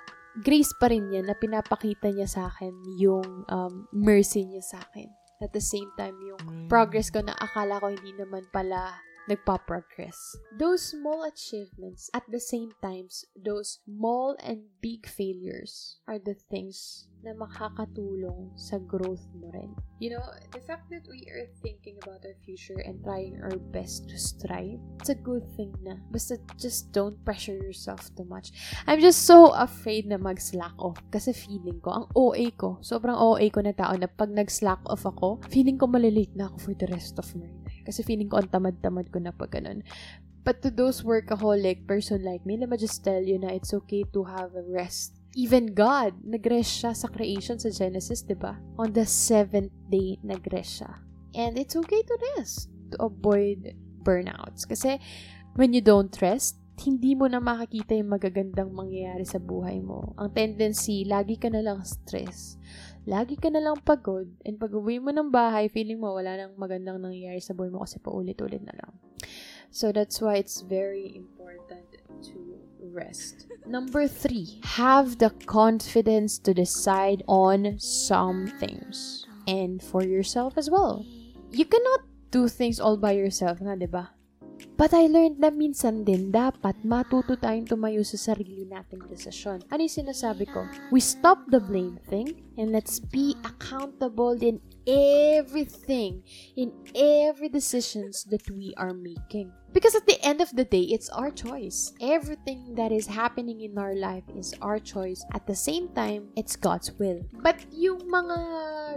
grace 0.43 0.75
pa 0.75 0.91
rin 0.91 1.13
yan 1.15 1.31
na 1.31 1.37
pinapakita 1.39 2.11
niya 2.11 2.27
sa 2.27 2.51
akin 2.51 2.75
yung 2.99 3.47
um, 3.47 3.87
mercy 3.95 4.43
niya 4.49 4.65
sa 4.65 4.79
akin. 4.83 5.07
At 5.43 5.53
the 5.53 5.63
same 5.63 5.91
time, 5.99 6.17
yung 6.25 6.71
progress 6.71 7.13
ko 7.13 7.21
na 7.21 7.37
akala 7.37 7.79
ko 7.83 7.93
hindi 7.93 8.15
naman 8.17 8.47
pala 8.51 8.97
nagpa-progress. 9.31 10.37
Those 10.59 10.83
small 10.83 11.25
achievements, 11.25 12.11
at 12.13 12.25
the 12.29 12.41
same 12.41 12.73
times, 12.83 13.25
those 13.37 13.81
small 13.85 14.37
and 14.41 14.69
big 14.81 15.09
failures 15.09 15.99
are 16.07 16.19
the 16.19 16.35
things 16.35 17.09
na 17.25 17.33
makakatulong 17.33 18.53
sa 18.53 18.77
growth 18.85 19.25
mo 19.33 19.49
rin. 19.57 19.73
You 19.97 20.13
know, 20.13 20.27
the 20.53 20.61
fact 20.61 20.93
that 20.93 21.09
we 21.09 21.25
are 21.33 21.49
thinking 21.65 21.97
about 22.05 22.21
our 22.29 22.37
future 22.45 22.77
and 22.85 23.01
trying 23.01 23.41
our 23.41 23.57
best 23.73 24.13
to 24.13 24.21
strive, 24.21 24.77
it's 25.01 25.09
a 25.09 25.17
good 25.17 25.49
thing 25.57 25.73
na. 25.81 25.97
Basta 26.13 26.37
just 26.61 26.93
don't 26.93 27.17
pressure 27.25 27.57
yourself 27.57 28.13
too 28.13 28.29
much. 28.29 28.53
I'm 28.85 29.01
just 29.01 29.25
so 29.25 29.57
afraid 29.57 30.05
na 30.05 30.21
mag-slack 30.21 30.77
off 30.77 31.01
kasi 31.09 31.33
feeling 31.33 31.81
ko, 31.81 32.05
ang 32.05 32.07
OA 32.13 32.53
ko, 32.53 32.77
sobrang 32.85 33.17
OA 33.17 33.49
ko 33.49 33.65
na 33.65 33.73
tao 33.73 33.97
na 33.97 34.05
pag 34.05 34.29
nag-slack 34.29 34.85
off 34.85 35.09
ako, 35.09 35.41
feeling 35.49 35.81
ko 35.81 35.89
malilate 35.89 36.37
na 36.37 36.53
ako 36.53 36.61
for 36.61 36.75
the 36.77 36.93
rest 36.93 37.17
of 37.17 37.25
my. 37.41 37.49
Kasi 37.85 38.03
feeling 38.03 38.33
ko 38.33 38.41
ang 38.41 38.51
tamad-tamad 38.51 39.13
ko 39.13 39.21
na 39.21 39.31
pag 39.31 39.55
ganun. 39.55 39.85
But 40.45 40.61
to 40.61 40.69
those 40.69 41.01
workaholic 41.01 41.89
person 41.89 42.21
like 42.25 42.45
me, 42.45 42.61
let 42.61 42.69
me 42.69 42.77
just 42.77 43.01
tell 43.01 43.21
you 43.21 43.41
na 43.41 43.53
it's 43.53 43.73
okay 43.73 44.05
to 44.13 44.29
have 44.29 44.53
a 44.53 44.65
rest 44.65 45.25
Even 45.35 45.75
God, 45.75 46.23
nag-rest 46.23 46.79
siya 46.79 46.95
sa 46.95 47.11
creation 47.11 47.59
sa 47.59 47.67
Genesis, 47.67 48.23
di 48.23 48.39
ba? 48.39 48.55
On 48.79 48.95
the 48.95 49.03
seventh 49.03 49.75
day, 49.91 50.15
nag-rest 50.23 50.79
siya. 50.79 51.03
And 51.35 51.59
it's 51.59 51.75
okay 51.75 52.07
to 52.07 52.15
rest 52.39 52.71
to 52.95 53.11
avoid 53.11 53.75
burnouts. 54.07 54.63
Kasi 54.63 55.03
when 55.59 55.75
you 55.75 55.83
don't 55.83 56.15
rest, 56.23 56.63
hindi 56.75 57.15
mo 57.15 57.31
na 57.31 57.39
makakita 57.39 57.95
yung 57.95 58.11
magagandang 58.11 58.71
mangyayari 58.75 59.23
sa 59.23 59.39
buhay 59.39 59.79
mo. 59.79 60.13
Ang 60.19 60.35
tendency, 60.35 61.07
lagi 61.07 61.39
ka 61.39 61.47
na 61.47 61.63
lang 61.63 61.87
stress. 61.87 62.59
Lagi 63.07 63.39
ka 63.39 63.53
na 63.53 63.63
lang 63.63 63.79
pagod. 63.85 64.27
And 64.43 64.59
pag 64.59 64.75
uwi 64.75 64.99
mo 64.99 65.15
ng 65.15 65.31
bahay, 65.31 65.71
feeling 65.71 66.03
mo 66.03 66.17
wala 66.17 66.35
nang 66.35 66.59
magandang 66.59 66.99
nangyayari 66.99 67.39
sa 67.39 67.55
buhay 67.55 67.71
mo 67.71 67.87
kasi 67.87 68.03
paulit-ulit 68.03 68.65
na 68.65 68.75
lang. 68.75 68.93
So 69.71 69.95
that's 69.95 70.19
why 70.19 70.39
it's 70.39 70.63
very 70.67 71.15
important 71.15 71.87
to 72.31 72.39
rest. 72.91 73.47
Number 73.67 74.07
three, 74.07 74.61
have 74.65 75.19
the 75.19 75.31
confidence 75.47 76.39
to 76.43 76.55
decide 76.55 77.23
on 77.27 77.79
some 77.79 78.51
things. 78.59 79.27
And 79.47 79.83
for 79.83 80.03
yourself 80.03 80.57
as 80.57 80.71
well. 80.71 81.05
You 81.53 81.69
cannot 81.69 82.09
do 82.33 82.49
things 82.49 82.81
all 82.81 82.97
by 82.97 83.13
yourself 83.13 83.61
nga, 83.61 83.77
di 83.77 83.87
ba? 83.87 84.11
But 84.75 84.91
I 84.91 85.07
learned 85.07 85.39
na 85.39 85.55
minsan 85.55 86.03
din 86.03 86.35
dapat 86.35 86.83
matuto 86.83 87.39
tayong 87.39 87.71
tumayo 87.71 88.03
sa 88.03 88.19
sarili 88.19 88.67
nating 88.67 89.07
desisyon. 89.07 89.63
Ano 89.71 89.87
yung 89.87 89.99
sinasabi 90.03 90.51
ko? 90.51 90.67
We 90.91 90.99
stop 90.99 91.47
the 91.47 91.63
blame 91.63 92.03
thing 92.11 92.43
and 92.59 92.75
let's 92.75 92.99
be 92.99 93.39
accountable 93.47 94.35
in 94.35 94.59
everything, 94.83 96.27
in 96.59 96.75
every 96.91 97.47
decisions 97.47 98.27
that 98.35 98.51
we 98.51 98.75
are 98.75 98.91
making. 98.91 99.55
Because 99.71 99.95
at 99.95 100.07
the 100.07 100.23
end 100.23 100.39
of 100.39 100.55
the 100.55 100.63
day, 100.63 100.87
it's 100.91 101.11
our 101.11 101.31
choice. 101.31 101.95
Everything 101.99 102.79
that 102.79 102.95
is 102.95 103.11
happening 103.11 103.63
in 103.63 103.75
our 103.75 103.95
life 103.95 104.23
is 104.39 104.55
our 104.63 104.79
choice. 104.79 105.27
At 105.35 105.47
the 105.51 105.59
same 105.59 105.91
time, 105.99 106.31
it's 106.39 106.55
God's 106.55 106.95
will. 106.95 107.27
But 107.43 107.59
yung 107.75 108.07
mga 108.07 108.39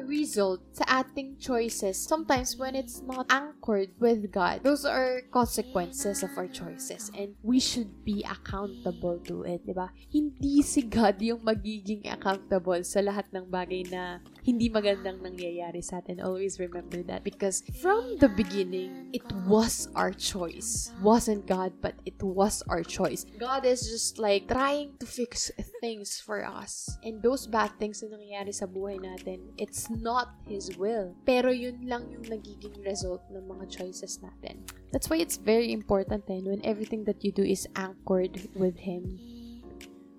result 0.06 0.62
sa 0.78 1.02
ating 1.02 1.42
choices, 1.42 1.98
sometimes 1.98 2.62
when 2.62 2.78
it's 2.78 3.02
not 3.02 3.26
anchored 3.34 3.90
with 3.98 4.30
God, 4.30 4.62
those 4.62 4.86
are 4.86 5.26
consequences 5.34 5.67
of 5.74 6.32
our 6.38 6.48
choices. 6.48 7.12
And 7.18 7.34
we 7.42 7.60
should 7.60 8.06
be 8.06 8.24
accountable 8.24 9.20
to 9.26 9.44
it, 9.44 9.66
di 9.66 9.74
ba? 9.74 9.90
Hindi 10.14 10.62
si 10.62 10.86
God 10.86 11.18
yung 11.22 11.42
magiging 11.42 12.06
accountable 12.10 12.84
sa 12.86 13.02
lahat 13.02 13.26
ng 13.34 13.50
bagay 13.50 13.90
na 13.90 14.22
hindi 14.46 14.70
magandang 14.70 15.20
nangyayari 15.22 15.82
sa 15.84 15.98
atin. 15.98 16.22
Always 16.22 16.60
remember 16.62 17.02
that. 17.08 17.24
Because 17.24 17.64
from 17.82 18.18
the 18.22 18.30
beginning, 18.30 19.10
it 19.14 19.26
was 19.50 19.90
our 19.98 20.14
choice. 20.14 20.94
Wasn't 21.02 21.46
God, 21.50 21.74
but 21.82 21.98
it 22.06 22.22
was 22.22 22.64
our 22.70 22.84
choice. 22.84 23.26
God 23.38 23.66
is 23.66 23.86
just 23.90 24.18
like 24.18 24.48
trying 24.48 24.98
to 25.00 25.06
fix 25.06 25.50
things 25.82 26.22
for 26.22 26.46
us. 26.46 26.98
And 27.02 27.22
those 27.22 27.48
bad 27.48 27.74
things 27.80 28.02
na 28.04 28.14
nangyayari 28.14 28.54
sa 28.54 28.66
buhay 28.66 29.02
natin, 29.02 29.54
it's 29.58 29.90
not 29.90 30.38
His 30.46 30.78
will. 30.78 31.18
Pero 31.26 31.50
yun 31.50 31.86
lang 31.90 32.10
yung 32.14 32.26
nagiging 32.30 32.78
result 32.86 33.26
ng 33.34 33.46
mga 33.46 33.66
choices 33.70 34.22
natin. 34.22 34.62
That's 34.92 35.10
why 35.10 35.18
it's 35.18 35.36
very 35.36 35.57
important 35.66 36.28
then 36.28 36.46
when 36.46 36.62
everything 36.64 37.04
that 37.06 37.24
you 37.26 37.32
do 37.32 37.44
is 37.44 37.68
anchored 37.76 38.38
with 38.54 38.78
Him 38.86 39.18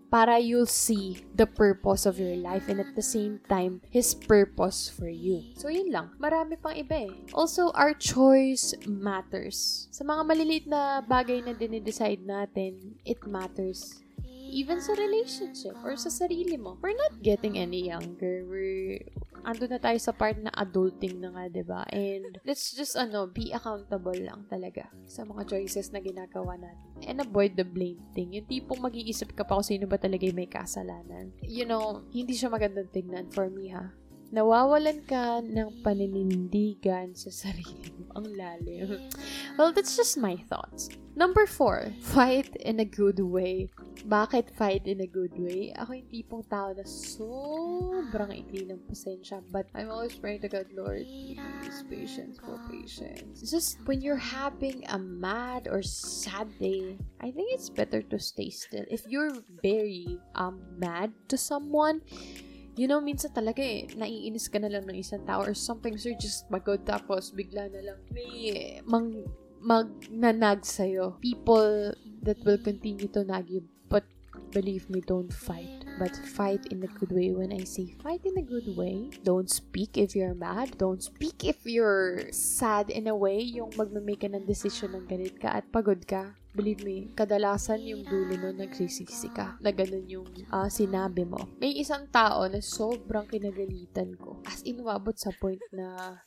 para 0.08 0.40
you'll 0.40 0.68
see 0.68 1.20
the 1.36 1.44
purpose 1.44 2.08
of 2.08 2.18
your 2.18 2.36
life 2.36 2.68
and 2.68 2.80
at 2.80 2.96
the 2.96 3.04
same 3.04 3.40
time, 3.48 3.80
His 3.92 4.16
purpose 4.16 4.88
for 4.88 5.08
you. 5.08 5.44
So, 5.56 5.68
yun 5.68 5.92
lang. 5.92 6.16
Marami 6.16 6.56
pang 6.56 6.72
iba 6.72 7.08
eh. 7.08 7.12
Also, 7.36 7.70
our 7.76 7.92
choice 7.92 8.72
matters. 8.88 9.88
Sa 9.92 10.04
mga 10.04 10.22
maliliit 10.24 10.64
na 10.64 11.04
bagay 11.04 11.44
na 11.44 11.52
dinidecide 11.52 12.24
natin, 12.24 12.96
it 13.04 13.20
matters 13.28 14.00
even 14.48 14.80
sa 14.80 14.96
relationship 14.96 15.76
or 15.84 15.92
sa 16.00 16.08
sarili 16.08 16.56
mo. 16.56 16.80
We're 16.80 16.96
not 16.96 17.20
getting 17.20 17.60
any 17.60 17.92
younger. 17.92 18.48
We're 18.48 19.04
ando 19.48 19.64
na 19.64 19.80
tayo 19.80 19.96
sa 19.96 20.12
part 20.12 20.36
na 20.36 20.52
adulting 20.52 21.16
na 21.16 21.32
nga, 21.32 21.48
ba 21.48 21.54
diba? 21.56 21.80
And 21.88 22.36
let's 22.44 22.76
just, 22.76 23.00
ano, 23.00 23.24
be 23.32 23.48
accountable 23.56 24.20
lang 24.20 24.44
talaga 24.52 24.92
sa 25.08 25.24
mga 25.24 25.48
choices 25.48 25.88
na 25.88 26.04
ginagawa 26.04 26.60
natin. 26.60 27.08
And 27.08 27.24
avoid 27.24 27.56
the 27.56 27.64
blame 27.64 28.04
thing. 28.12 28.36
Yung 28.36 28.44
tipong 28.44 28.84
mag-iisip 28.84 29.32
ka 29.32 29.48
pa 29.48 29.56
kung 29.56 29.64
sino 29.64 29.88
ba 29.88 29.96
talaga 29.96 30.28
may 30.36 30.44
kasalanan. 30.44 31.32
You 31.40 31.64
know, 31.64 32.04
hindi 32.12 32.36
siya 32.36 32.52
magandang 32.52 32.92
tignan 32.92 33.32
for 33.32 33.48
me, 33.48 33.72
ha? 33.72 33.88
Nawawalan 34.28 35.04
ka 35.08 35.40
ng 35.40 35.80
paninindigan 35.80 37.16
sa 37.16 37.32
sarili 37.32 37.92
mo. 37.96 38.12
Ang 38.18 38.34
lalim. 38.36 39.08
Well, 39.56 39.72
that's 39.72 39.96
just 39.96 40.18
my 40.20 40.36
thoughts. 40.48 40.90
Number 41.18 41.50
four, 41.50 41.90
fight 42.14 42.54
in 42.62 42.78
a 42.78 42.86
good 42.86 43.18
way. 43.18 43.66
Bakit 44.06 44.54
fight 44.54 44.86
in 44.86 45.02
a 45.02 45.10
good 45.10 45.34
way? 45.34 45.74
Ako 45.74 45.98
yung 45.98 46.06
tipong 46.14 46.46
tao 46.46 46.70
na 46.70 46.86
sobrang 46.86 48.30
ikli 48.30 48.70
ng 48.70 48.86
pasensya. 48.86 49.42
But 49.50 49.66
I'm 49.74 49.90
always 49.90 50.14
praying 50.14 50.46
to 50.46 50.48
God, 50.48 50.70
Lord, 50.70 51.02
please, 51.02 51.82
patience 51.90 52.38
for 52.38 52.54
patience. 52.70 53.42
It's 53.42 53.50
just 53.50 53.82
when 53.90 53.98
you're 53.98 54.20
having 54.20 54.86
a 54.86 54.98
mad 54.98 55.66
or 55.66 55.82
sad 55.82 56.54
day, 56.62 57.02
I 57.18 57.34
think 57.34 57.50
it's 57.50 57.66
better 57.66 57.98
to 58.14 58.18
stay 58.22 58.54
still. 58.54 58.86
If 58.86 59.02
you're 59.10 59.34
very 59.58 60.22
um 60.38 60.62
mad 60.78 61.10
to 61.34 61.36
someone, 61.36 62.06
you 62.78 62.86
know, 62.86 63.02
minsan 63.02 63.34
talaga 63.34 63.58
eh, 63.58 63.90
naiinis 63.98 64.46
ka 64.46 64.62
na 64.62 64.70
lang 64.70 64.86
ng 64.86 65.02
isang 65.02 65.26
tao 65.26 65.42
or 65.42 65.58
something, 65.58 65.98
so 65.98 66.14
just 66.14 66.46
magod 66.46 66.86
tapos 66.86 67.34
bigla 67.34 67.66
na 67.66 67.82
lang 67.82 67.98
may 68.14 68.78
mang 68.86 69.26
magnanag 69.58 70.62
sa'yo. 70.62 71.18
People 71.18 71.90
that 72.22 72.38
will 72.46 72.62
continue 72.62 73.10
to 73.10 73.26
nag 73.26 73.50
you. 73.50 73.66
But 73.90 74.06
believe 74.54 74.86
me, 74.86 75.02
don't 75.02 75.34
fight. 75.34 75.82
But 75.98 76.14
fight 76.14 76.70
in 76.70 76.86
a 76.86 76.90
good 76.94 77.10
way. 77.10 77.34
When 77.34 77.50
I 77.50 77.66
say 77.66 77.98
fight 77.98 78.22
in 78.22 78.38
a 78.38 78.46
good 78.46 78.70
way, 78.78 79.10
don't 79.26 79.50
speak 79.50 79.98
if 79.98 80.14
you're 80.14 80.38
mad. 80.38 80.78
Don't 80.78 81.02
speak 81.02 81.42
if 81.42 81.66
you're 81.66 82.30
sad 82.30 82.90
in 82.90 83.10
a 83.10 83.16
way. 83.18 83.42
Yung 83.42 83.74
magmamake 83.74 84.22
ka 84.22 84.28
ng 84.30 84.46
decision 84.46 84.94
ng 84.94 85.10
ganit 85.10 85.42
ka 85.42 85.58
at 85.58 85.66
pagod 85.74 86.06
ka 86.06 86.38
believe 86.58 86.82
me, 86.82 87.06
kadalasan 87.14 87.86
yung 87.86 88.02
dulo 88.02 88.34
nun 88.34 88.58
nagsisisi 88.58 89.30
ka 89.30 89.54
na 89.62 89.70
ganun 89.70 90.10
yung 90.10 90.26
uh, 90.50 90.66
sinabi 90.66 91.22
mo. 91.22 91.38
May 91.62 91.78
isang 91.78 92.10
tao 92.10 92.50
na 92.50 92.58
sobrang 92.58 93.30
kinagalitan 93.30 94.18
ko. 94.18 94.42
As 94.42 94.66
in, 94.66 94.82
wabot 94.82 95.14
sa 95.14 95.30
point 95.38 95.62
na 95.70 96.18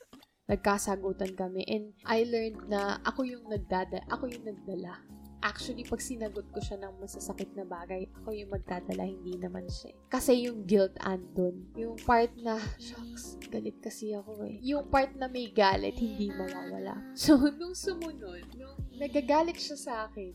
nagkasagutan 0.48 1.36
kami 1.36 1.68
and 1.68 1.92
I 2.08 2.24
learned 2.24 2.64
na 2.72 2.96
ako 3.04 3.28
yung 3.28 3.44
nagdada, 3.52 4.00
ako 4.08 4.32
yung 4.32 4.48
nagdala 4.48 4.96
actually, 5.42 5.82
pag 5.82 5.98
sinagot 5.98 6.46
ko 6.54 6.62
siya 6.62 6.78
ng 6.80 7.02
masasakit 7.02 7.50
na 7.58 7.66
bagay, 7.66 8.06
ako 8.22 8.30
yung 8.32 8.50
magdadala, 8.54 9.02
hindi 9.04 9.34
naman 9.36 9.66
siya. 9.66 9.90
Kasi 10.08 10.46
yung 10.46 10.64
guilt 10.64 10.94
andun. 11.02 11.66
Yung 11.74 11.98
part 12.06 12.30
na, 12.38 12.56
shucks, 12.78 13.36
galit 13.50 13.76
kasi 13.82 14.14
ako 14.14 14.46
eh. 14.46 14.62
Yung 14.62 14.86
part 14.88 15.12
na 15.18 15.26
may 15.26 15.50
galit, 15.50 15.98
hindi 15.98 16.30
mawawala. 16.30 16.94
So, 17.22 17.36
nung 17.36 17.74
sumunod, 17.74 18.46
nung 18.54 18.78
nagagalit 19.02 19.58
siya 19.58 19.74
sa 19.74 19.92
akin, 20.06 20.30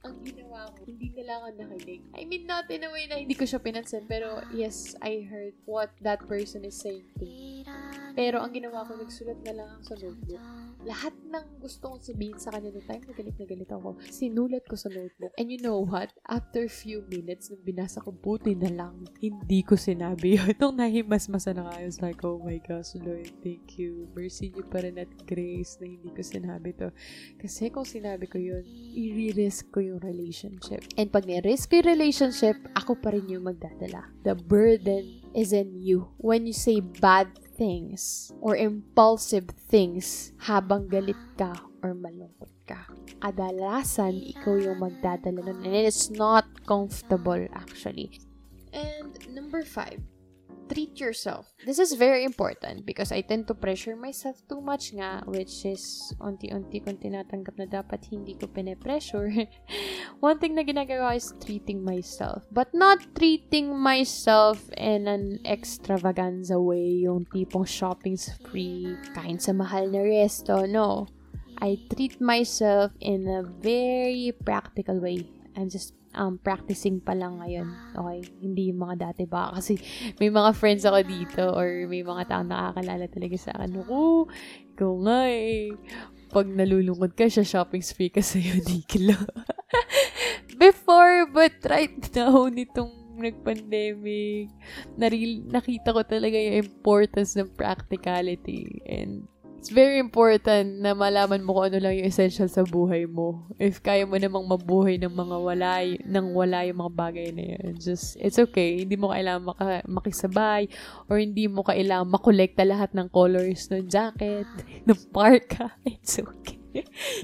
ang 0.00 0.16
ginawa 0.24 0.68
ko, 0.76 0.84
hindi 0.84 1.12
nila 1.12 1.40
ako 1.40 1.46
nakinig. 1.60 2.00
I 2.16 2.24
mean, 2.24 2.44
not 2.48 2.68
in 2.72 2.84
a 2.84 2.90
way 2.92 3.04
na 3.08 3.20
hindi 3.20 3.36
ko 3.36 3.44
siya 3.44 3.60
pinansin, 3.60 4.08
pero 4.08 4.40
yes, 4.52 4.96
I 5.00 5.24
heard 5.28 5.56
what 5.68 5.92
that 6.04 6.24
person 6.28 6.64
is 6.64 6.76
saying 6.76 7.04
to 7.20 7.24
me. 7.24 7.64
Pero 8.16 8.40
ang 8.40 8.52
ginawa 8.52 8.84
ko, 8.84 8.96
nagsulat 8.96 9.40
na 9.44 9.52
lang 9.60 9.68
ako 9.76 9.82
sa 9.84 9.96
notebook. 10.00 10.40
Lahat 10.88 11.12
ng 11.12 11.60
gusto 11.60 11.92
kong 11.92 12.00
sabihin 12.00 12.40
sa 12.40 12.56
kanya 12.56 12.72
noong 12.72 12.88
time 12.88 13.04
na 13.04 13.12
galit 13.12 13.36
na 13.36 13.46
galit 13.46 13.68
ako, 13.68 14.00
sinulat 14.08 14.64
ko 14.64 14.80
sa 14.80 14.88
notebook. 14.88 15.32
And 15.36 15.52
you 15.52 15.60
know 15.60 15.76
what? 15.84 16.08
After 16.24 16.64
few 16.72 17.04
minutes, 17.04 17.52
nung 17.52 17.60
binasa 17.60 18.00
ko, 18.00 18.16
buti 18.16 18.56
na 18.56 18.72
lang, 18.72 19.04
hindi 19.20 19.60
ko 19.60 19.76
sinabi 19.76 20.40
yun. 20.40 20.56
Nung 20.60 20.80
nahimasmasa 20.80 21.52
na 21.52 21.68
nga, 21.68 21.74
I 21.80 21.84
was 21.84 22.00
like, 22.00 22.24
oh 22.24 22.40
my 22.40 22.56
gosh, 22.64 22.96
Lord, 22.96 23.28
thank 23.44 23.76
you. 23.76 24.08
Mercy 24.16 24.48
niyo 24.52 24.64
pa 24.72 24.80
rin 24.80 24.96
at 24.96 25.12
grace 25.28 25.76
na 25.80 25.88
hindi 25.88 26.08
ko 26.08 26.20
sinabi 26.24 26.72
to. 26.80 26.88
Kasi 27.36 27.68
kung 27.68 27.84
sinabi 27.84 28.24
ko 28.24 28.40
yun, 28.40 28.64
i-risk 28.96 29.68
ko 29.68 29.84
yung 29.84 30.00
relationship. 30.00 30.80
And 30.96 31.12
pag 31.12 31.28
ni-risk 31.28 31.76
yung 31.76 31.88
relationship, 31.88 32.56
ako 32.72 32.96
pa 32.96 33.12
rin 33.12 33.28
yung 33.28 33.44
magdadala. 33.44 34.08
The 34.24 34.32
burden 34.32 35.20
is 35.36 35.52
in 35.52 35.76
you. 35.76 36.08
When 36.16 36.48
you 36.48 36.56
say 36.56 36.80
bad 36.80 37.30
things 37.60 38.32
or 38.40 38.56
impulsive 38.56 39.52
things 39.68 40.32
habang 40.48 40.88
galit 40.88 41.20
ka 41.36 41.60
or 41.84 41.92
malungkot 41.92 42.48
ka. 42.64 42.88
Kadalasan, 43.20 44.16
ikaw 44.16 44.56
yung 44.56 44.80
magdadala 44.80 45.44
nun. 45.44 45.60
And 45.68 45.84
it's 45.84 46.08
not 46.08 46.48
comfortable, 46.64 47.44
actually. 47.52 48.16
And 48.72 49.12
number 49.28 49.60
five, 49.60 50.00
treat 50.70 51.02
yourself. 51.02 51.50
This 51.66 51.82
is 51.82 51.98
very 51.98 52.22
important 52.22 52.86
because 52.86 53.10
I 53.10 53.20
tend 53.26 53.50
to 53.50 53.54
pressure 53.54 53.98
myself 53.98 54.38
too 54.46 54.62
much 54.62 54.94
nga, 54.94 55.26
which 55.26 55.66
is 55.66 56.14
unti-unti 56.22 56.78
kong 56.86 57.02
tinatanggap 57.02 57.58
na 57.58 57.66
dapat 57.66 58.06
hindi 58.06 58.38
ko 58.38 58.46
pine-pressure. 58.46 59.34
One 60.24 60.38
thing 60.38 60.54
na 60.54 60.62
ginagawa 60.62 61.18
is 61.18 61.34
treating 61.42 61.82
myself. 61.82 62.46
But 62.54 62.70
not 62.70 63.02
treating 63.18 63.74
myself 63.74 64.62
in 64.78 65.10
an 65.10 65.42
extravaganza 65.42 66.62
way, 66.62 67.02
yung 67.02 67.26
tipong 67.26 67.66
shopping 67.66 68.14
spree, 68.14 68.94
kain 69.12 69.42
sa 69.42 69.50
mahal 69.50 69.90
na 69.90 70.06
resto. 70.06 70.70
No. 70.70 71.10
I 71.60 71.76
treat 71.92 72.22
myself 72.24 72.94
in 73.04 73.28
a 73.28 73.44
very 73.44 74.32
practical 74.32 74.96
way. 74.96 75.28
I'm 75.52 75.68
just 75.68 75.99
um, 76.14 76.38
practicing 76.38 76.98
pa 76.98 77.14
lang 77.14 77.38
ngayon. 77.38 77.68
Okay? 77.94 78.20
Hindi 78.42 78.70
yung 78.74 78.80
mga 78.82 79.10
dati 79.10 79.24
ba? 79.26 79.50
Kasi 79.56 79.78
may 80.18 80.30
mga 80.30 80.50
friends 80.56 80.82
ako 80.86 80.98
dito 81.06 81.42
or 81.54 81.86
may 81.86 82.02
mga 82.02 82.22
tao 82.26 82.42
nakakalala 82.42 83.06
talaga 83.06 83.36
sa 83.38 83.50
akin. 83.58 83.70
Oo, 83.86 84.26
ikaw 84.74 84.92
nga 85.06 85.20
eh. 85.30 85.74
Pag 86.30 86.46
nalulungkot 86.46 87.12
ka, 87.18 87.26
siya 87.26 87.42
shopping 87.42 87.82
spree 87.82 88.10
ka 88.10 88.22
sa'yo, 88.22 88.62
Niklo. 88.66 89.18
Before, 90.62 91.26
but 91.30 91.58
right 91.66 91.98
now, 92.14 92.46
nitong 92.46 93.18
nag-pandemic, 93.20 94.48
naril, 94.96 95.44
nakita 95.44 95.92
ko 95.92 96.00
talaga 96.06 96.40
yung 96.40 96.64
importance 96.64 97.36
ng 97.36 97.52
practicality 97.52 98.80
and 98.88 99.28
it's 99.60 99.68
very 99.68 100.00
important 100.00 100.80
na 100.80 100.96
malaman 100.96 101.44
mo 101.44 101.52
kung 101.52 101.68
ano 101.68 101.84
lang 101.84 102.00
yung 102.00 102.08
essential 102.08 102.48
sa 102.48 102.64
buhay 102.64 103.04
mo. 103.04 103.44
If 103.60 103.84
kaya 103.84 104.08
mo 104.08 104.16
namang 104.16 104.48
mabuhay 104.48 104.96
ng 104.96 105.12
mga 105.12 105.36
wala, 105.36 105.84
nang 106.08 106.32
wala 106.32 106.64
yung 106.64 106.80
mga 106.80 106.92
bagay 106.96 107.28
na 107.28 107.44
yun. 107.44 107.76
Just, 107.76 108.16
it's 108.24 108.40
okay. 108.40 108.80
Hindi 108.80 108.96
mo 108.96 109.12
kailangan 109.12 109.44
maka, 109.44 109.84
makisabay 109.84 110.64
or 111.12 111.20
hindi 111.20 111.44
mo 111.44 111.60
kailangan 111.60 112.08
makolekta 112.08 112.64
lahat 112.64 112.96
ng 112.96 113.12
colors 113.12 113.68
ng 113.68 113.84
jacket, 113.84 114.48
ng 114.88 115.00
parka. 115.12 115.76
It's 115.84 116.16
okay. 116.16 116.56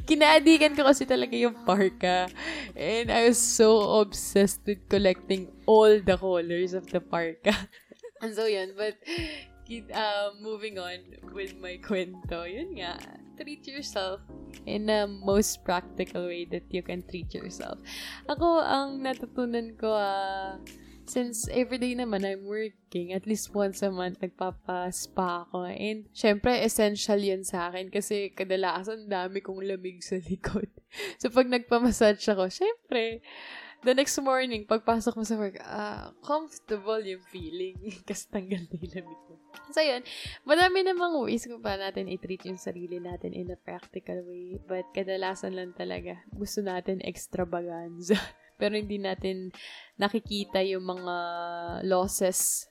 Kinaadikan 0.04 0.76
ko 0.76 0.84
kasi 0.84 1.08
talaga 1.08 1.32
yung 1.32 1.56
parka. 1.64 2.28
And 2.76 3.08
I 3.08 3.32
was 3.32 3.40
so 3.40 3.80
obsessed 4.04 4.60
with 4.68 4.84
collecting 4.92 5.48
all 5.64 5.88
the 5.88 6.20
colors 6.20 6.76
of 6.76 6.84
the 6.92 7.00
parka. 7.00 7.56
and 8.20 8.34
so 8.36 8.44
yun, 8.44 8.76
but 8.76 9.00
uh, 9.92 10.30
moving 10.40 10.78
on 10.78 10.98
with 11.34 11.58
my 11.58 11.78
kwento, 11.82 12.46
yun 12.46 12.78
nga, 12.78 12.98
treat 13.36 13.66
yourself 13.68 14.20
in 14.64 14.86
the 14.88 15.06
most 15.06 15.62
practical 15.64 16.26
way 16.26 16.48
that 16.48 16.64
you 16.72 16.82
can 16.82 17.04
treat 17.04 17.32
yourself. 17.34 17.78
Ako, 18.26 18.64
ang 18.64 19.04
natutunan 19.04 19.76
ko, 19.76 19.92
uh, 19.92 20.56
since 21.06 21.46
everyday 21.52 21.94
naman 21.94 22.26
I'm 22.26 22.48
working, 22.48 23.14
at 23.14 23.26
least 23.28 23.54
once 23.54 23.80
a 23.82 23.90
month 23.92 24.18
nagpapa-spa 24.18 25.46
ako. 25.46 25.70
And, 25.70 26.10
syempre, 26.10 26.58
essential 26.64 27.20
yun 27.22 27.46
sa 27.46 27.70
akin 27.70 27.92
kasi 27.94 28.34
kadalasan 28.34 29.06
dami 29.06 29.38
kong 29.38 29.62
lamig 29.62 30.02
sa 30.02 30.18
likod. 30.18 30.66
so, 31.20 31.30
pag 31.30 31.46
nagpamassage 31.46 32.26
ako, 32.26 32.50
syempre, 32.50 33.22
the 33.82 33.94
next 33.94 34.16
morning, 34.22 34.64
pagpasok 34.64 35.12
mo 35.16 35.24
sa 35.26 35.36
work, 35.36 35.58
uh, 35.60 36.12
comfortable 36.24 37.00
yung 37.02 37.24
feeling 37.28 37.76
kasi 38.08 38.28
tanggal 38.30 38.62
na 38.68 38.76
yung 38.80 38.92
lamig 39.02 39.20
mo. 39.28 39.34
So, 39.72 39.82
yun. 39.82 40.04
Madami 40.46 40.86
namang 40.86 41.18
ways 41.20 41.48
kung 41.48 41.64
paano 41.64 41.88
natin 41.88 42.08
i-treat 42.12 42.46
yung 42.46 42.60
sarili 42.60 43.02
natin 43.02 43.34
in 43.34 43.50
a 43.52 43.58
practical 43.58 44.22
way. 44.24 44.60
But, 44.62 44.88
kadalasan 44.94 45.56
lang 45.56 45.72
talaga, 45.74 46.22
gusto 46.32 46.62
natin 46.62 47.02
extravaganza. 47.02 48.16
Pero 48.60 48.72
hindi 48.72 48.96
natin 48.96 49.52
nakikita 50.00 50.64
yung 50.64 50.88
mga 50.88 51.16
losses 51.84 52.64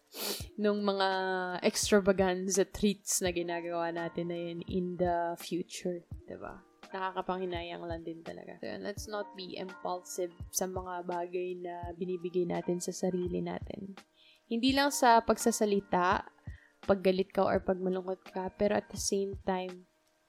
nung 0.58 0.82
mga 0.82 1.10
extravaganza 1.62 2.66
treats 2.66 3.22
na 3.22 3.30
ginagawa 3.30 3.94
natin 3.94 4.34
na 4.34 4.38
yun 4.40 4.60
in 4.66 4.86
the 4.98 5.38
future. 5.38 6.02
Diba? 6.26 6.58
Nakakapanghinayang 6.96 7.84
lang 7.84 8.08
din 8.08 8.24
talaga. 8.24 8.56
So, 8.64 8.72
let's 8.80 9.12
not 9.12 9.28
be 9.36 9.60
impulsive 9.60 10.32
sa 10.48 10.64
mga 10.64 11.04
bagay 11.04 11.60
na 11.60 11.92
binibigay 11.92 12.48
natin 12.48 12.80
sa 12.80 12.96
sarili 12.96 13.44
natin. 13.44 14.00
Hindi 14.48 14.72
lang 14.72 14.96
sa 14.96 15.20
pagsasalita, 15.20 16.24
paggalit 16.88 17.36
ka 17.36 17.44
or 17.44 17.60
pag 17.60 17.84
malungkot 17.84 18.24
ka, 18.32 18.48
pero 18.56 18.80
at 18.80 18.88
the 18.88 19.02
same 19.02 19.36
time, 19.44 19.84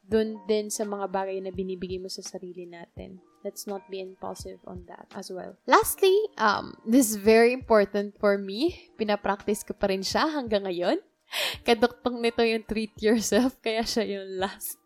dun 0.06 0.42
din 0.50 0.70
sa 0.70 0.82
mga 0.82 1.06
bagay 1.10 1.38
na 1.42 1.54
binibigay 1.54 2.02
mo 2.02 2.10
sa 2.10 2.22
sarili 2.22 2.66
natin. 2.66 3.22
Let's 3.46 3.70
not 3.70 3.86
be 3.86 4.02
impulsive 4.02 4.58
on 4.66 4.86
that 4.90 5.06
as 5.14 5.30
well. 5.30 5.54
Lastly, 5.70 6.14
um, 6.34 6.74
this 6.82 7.14
is 7.14 7.18
very 7.18 7.54
important 7.54 8.18
for 8.18 8.34
me. 8.38 8.90
Pinapractice 8.98 9.62
ko 9.62 9.74
pa 9.74 9.86
rin 9.86 10.02
siya 10.02 10.26
hanggang 10.34 10.66
ngayon. 10.66 10.98
Kaduktong 11.66 12.18
nito 12.22 12.42
yung 12.42 12.66
treat 12.66 12.94
yourself, 12.98 13.58
kaya 13.62 13.86
siya 13.86 14.18
yung 14.18 14.42
last. 14.42 14.78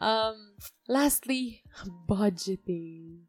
Um, 0.00 0.58
lastly, 0.88 1.62
budgeting. 2.08 3.26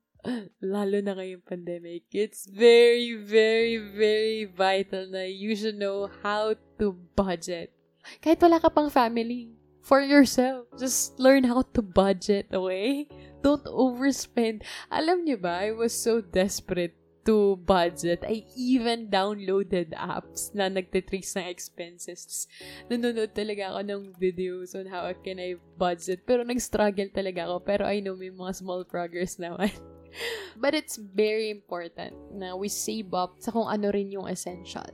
lalo 0.63 0.99
na 0.99 1.15
ngayong 1.15 1.45
pandemic, 1.45 2.09
it's 2.11 2.47
very, 2.49 3.15
very, 3.15 3.77
very 3.79 4.43
vital 4.49 5.07
na 5.07 5.23
you 5.23 5.55
should 5.55 5.79
know 5.79 6.09
how 6.23 6.51
to 6.79 6.95
budget. 7.15 7.71
Kahit 8.19 8.39
wala 8.43 8.59
ka 8.59 8.67
pang 8.71 8.91
family, 8.91 9.55
for 9.87 10.03
yourself, 10.03 10.67
just 10.75 11.15
learn 11.15 11.47
how 11.47 11.63
to 11.71 11.81
budget, 11.81 12.51
okay? 12.51 13.07
Don't 13.39 13.63
overspend. 13.71 14.67
Alam 14.91 15.23
niyo 15.23 15.39
ba, 15.39 15.63
I 15.63 15.71
was 15.71 15.95
so 15.95 16.19
desperate 16.19 16.96
to 17.27 17.59
budget, 17.67 18.23
I 18.23 18.47
even 18.55 19.11
downloaded 19.11 19.91
apps 19.91 20.55
na 20.55 20.71
nagtitrace 20.71 21.35
ng 21.35 21.51
expenses. 21.51 22.47
Nanonood 22.87 23.35
talaga 23.35 23.75
ako 23.75 23.79
ng 23.83 24.03
videos 24.15 24.71
on 24.71 24.87
how 24.87 25.11
can 25.19 25.43
I 25.43 25.59
budget. 25.75 26.23
Pero 26.23 26.47
nag-struggle 26.47 27.11
talaga 27.11 27.51
ako. 27.51 27.67
Pero 27.67 27.83
I 27.83 27.99
know 27.99 28.15
may 28.15 28.31
mga 28.31 28.63
small 28.63 28.87
progress 28.87 29.35
naman. 29.35 29.67
But 30.63 30.73
it's 30.73 30.95
very 30.95 31.51
important 31.51 32.15
na 32.31 32.55
we 32.55 32.71
save 32.71 33.11
up 33.11 33.37
sa 33.43 33.51
kung 33.51 33.67
ano 33.67 33.91
rin 33.91 34.09
yung 34.09 34.25
essential. 34.25 34.87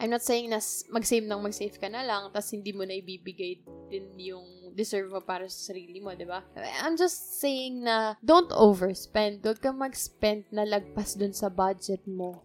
I'm 0.00 0.10
not 0.10 0.26
saying 0.26 0.50
na 0.50 0.58
mag-save 0.90 1.24
nang 1.24 1.44
mag-save 1.44 1.78
ka 1.78 1.86
na 1.86 2.02
lang 2.02 2.34
tapos 2.34 2.50
hindi 2.50 2.74
mo 2.74 2.82
na 2.82 2.98
ibibigay 2.98 3.62
din 3.92 4.10
yung 4.18 4.59
deserve 4.74 5.10
mo 5.10 5.20
para 5.22 5.46
sa 5.50 5.72
sarili 5.72 5.98
mo, 5.98 6.14
di 6.14 6.24
ba? 6.24 6.42
I'm 6.82 6.94
just 6.94 7.40
saying 7.42 7.84
na 7.84 8.14
don't 8.24 8.50
overspend. 8.54 9.42
Huwag 9.42 9.60
kang 9.62 9.78
mag-spend 9.78 10.48
na 10.54 10.66
lagpas 10.66 11.18
dun 11.18 11.34
sa 11.34 11.50
budget 11.50 12.02
mo. 12.06 12.42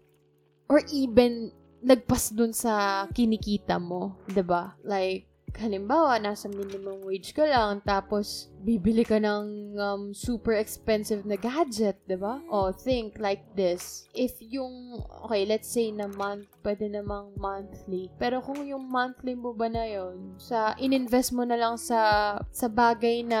Or 0.66 0.82
even 0.90 1.54
nagpas 1.86 2.34
dun 2.34 2.50
sa 2.50 3.06
kinikita 3.14 3.78
mo, 3.78 4.18
'di 4.26 4.42
ba? 4.42 4.74
Like 4.82 5.30
halimbawa, 5.60 6.20
nasa 6.20 6.48
minimum 6.48 7.04
wage 7.04 7.32
ka 7.32 7.44
lang, 7.44 7.80
tapos 7.84 8.48
bibili 8.62 9.06
ka 9.06 9.20
ng 9.22 9.76
um, 9.78 10.02
super 10.10 10.56
expensive 10.58 11.22
na 11.22 11.38
gadget, 11.38 11.96
di 12.08 12.18
ba? 12.18 12.42
O, 12.50 12.74
think 12.74 13.16
like 13.22 13.44
this. 13.54 14.10
If 14.16 14.38
yung, 14.42 14.98
okay, 15.26 15.46
let's 15.46 15.70
say 15.70 15.92
na 15.94 16.10
month, 16.10 16.50
pwede 16.66 16.90
namang 16.90 17.36
monthly. 17.38 18.10
Pero 18.18 18.42
kung 18.42 18.66
yung 18.66 18.90
monthly 18.90 19.38
mo 19.38 19.54
ba 19.54 19.70
na 19.70 19.86
yon 19.86 20.34
sa, 20.40 20.74
ininvest 20.76 21.30
mo 21.36 21.46
na 21.46 21.54
lang 21.54 21.78
sa, 21.78 22.34
sa 22.50 22.66
bagay 22.66 23.22
na 23.22 23.40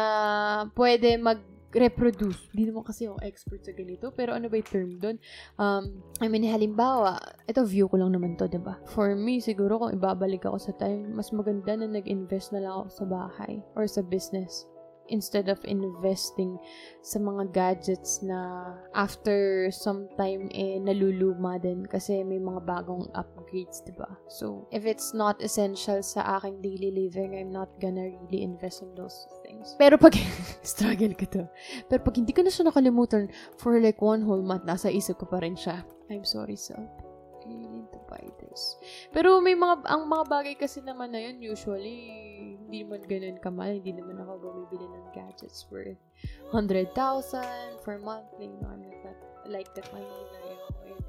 pwede 0.78 1.18
mag 1.18 1.55
reproduce. 1.76 2.48
Hindi 2.50 2.72
naman 2.72 2.82
kasi 2.88 3.04
ako 3.06 3.20
expert 3.20 3.62
sa 3.62 3.76
ganito, 3.76 4.08
pero 4.16 4.32
ano 4.32 4.48
ba 4.48 4.56
yung 4.56 4.68
term 4.68 4.90
doon? 4.96 5.16
Um, 5.60 6.00
I 6.24 6.26
mean, 6.32 6.48
halimbawa, 6.48 7.20
ito 7.44 7.60
view 7.68 7.86
ko 7.86 8.00
lang 8.00 8.16
naman 8.16 8.40
to, 8.40 8.48
ba? 8.56 8.80
For 8.96 9.12
me, 9.12 9.38
siguro 9.44 9.76
kung 9.76 9.92
ibabalik 9.92 10.48
ako 10.48 10.58
sa 10.58 10.72
time, 10.80 11.12
mas 11.12 11.30
maganda 11.30 11.76
na 11.76 11.86
nag-invest 11.86 12.56
na 12.56 12.64
lang 12.64 12.72
ako 12.72 12.88
sa 12.88 13.04
bahay 13.04 13.60
or 13.76 13.84
sa 13.84 14.00
business 14.00 14.64
instead 15.08 15.48
of 15.48 15.62
investing 15.64 16.58
sa 17.02 17.18
mga 17.22 17.52
gadgets 17.54 18.22
na 18.22 18.72
after 18.94 19.68
some 19.70 20.10
time 20.18 20.50
eh 20.50 20.78
naluluma 20.82 21.58
din 21.60 21.86
kasi 21.86 22.22
may 22.26 22.42
mga 22.42 22.66
bagong 22.66 23.06
upgrades, 23.14 23.82
'di 23.86 23.94
ba? 23.94 24.10
So, 24.26 24.66
if 24.74 24.84
it's 24.84 25.14
not 25.14 25.38
essential 25.42 26.02
sa 26.02 26.40
aking 26.40 26.62
daily 26.62 26.90
living, 26.90 27.38
I'm 27.38 27.54
not 27.54 27.70
gonna 27.78 28.10
really 28.10 28.42
invest 28.42 28.82
in 28.82 28.94
those 28.98 29.14
things. 29.46 29.78
Pero 29.78 29.98
pag 29.98 30.14
struggle 30.66 31.14
ko 31.14 31.26
to. 31.30 31.44
Pero 31.86 32.00
pag 32.02 32.16
hindi 32.18 32.34
ko 32.34 32.42
na 32.42 32.50
siya 32.52 32.66
nakalimutan 32.66 33.30
for 33.60 33.78
like 33.78 34.02
one 34.02 34.22
whole 34.26 34.42
month, 34.42 34.66
nasa 34.66 34.90
isip 34.90 35.22
ko 35.22 35.26
pa 35.30 35.42
rin 35.42 35.54
siya. 35.54 35.86
I'm 36.10 36.26
sorry, 36.26 36.54
self. 36.54 36.86
I 37.46 37.54
need 37.54 37.86
to 37.94 38.00
buy 38.10 38.26
this. 38.42 38.74
Pero 39.14 39.38
may 39.38 39.54
mga, 39.54 39.86
ang 39.86 40.10
mga 40.10 40.24
bagay 40.26 40.54
kasi 40.58 40.82
naman 40.82 41.14
na 41.14 41.22
yun, 41.22 41.38
usually, 41.38 42.55
hindi 42.66 42.82
naman 42.82 43.00
ganun 43.06 43.38
kamahal. 43.38 43.78
Hindi 43.78 43.94
naman 44.02 44.18
ako 44.18 44.32
bumibili 44.42 44.86
ng 44.90 45.06
gadgets 45.14 45.70
worth 45.70 46.02
100,000 46.50 46.90
for 47.86 47.96
monthly. 48.02 48.50
No, 48.58 48.66
I'm 48.74 48.82
not 48.82 48.98
that, 49.06 49.18
like 49.46 49.70
that 49.78 49.86
mahina 49.94 50.40
yun. 50.42 51.00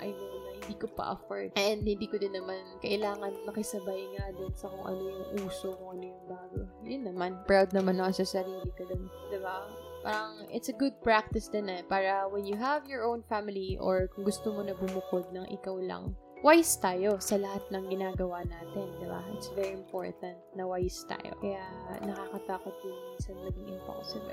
I 0.00 0.08
know 0.16 0.32
na 0.32 0.50
hindi 0.56 0.74
ko 0.80 0.86
pa 0.96 1.18
afford. 1.18 1.52
And 1.60 1.84
hindi 1.84 2.06
ko 2.08 2.16
din 2.16 2.32
naman 2.32 2.62
kailangan 2.80 3.44
makisabay 3.44 4.00
nga 4.16 4.32
din 4.32 4.52
sa 4.56 4.72
kung 4.72 4.84
ano 4.86 5.02
yung 5.02 5.44
uso, 5.44 5.76
kung 5.76 6.00
ano 6.00 6.04
yung 6.08 6.24
bago. 6.24 6.58
Yun 6.86 7.02
naman. 7.04 7.36
Proud 7.44 7.74
naman 7.76 8.00
ako 8.00 8.24
sa 8.24 8.40
sarili 8.40 8.70
ko 8.78 8.88
dun. 8.88 9.10
Diba? 9.28 9.68
Parang, 10.00 10.48
it's 10.48 10.72
a 10.72 10.76
good 10.76 10.96
practice 11.04 11.52
din 11.52 11.68
eh. 11.68 11.84
Para 11.84 12.24
when 12.32 12.48
you 12.48 12.56
have 12.56 12.88
your 12.88 13.04
own 13.04 13.20
family 13.28 13.76
or 13.76 14.08
kung 14.16 14.24
gusto 14.24 14.48
mo 14.48 14.64
na 14.64 14.72
bumukod 14.72 15.28
ng 15.28 15.44
ikaw 15.52 15.76
lang, 15.76 16.16
wise 16.40 16.80
tayo 16.80 17.20
sa 17.20 17.36
lahat 17.36 17.64
ng 17.68 17.84
ginagawa 17.92 18.40
natin, 18.48 18.88
di 18.96 19.06
ba? 19.06 19.20
It's 19.36 19.52
very 19.52 19.76
important 19.76 20.36
na 20.56 20.64
wise 20.64 21.04
tayo. 21.04 21.36
Kaya 21.40 21.60
nakakatakot 22.04 22.74
din 22.80 22.96
minsan 23.12 23.36
maging 23.44 23.68
impulsive. 23.76 24.24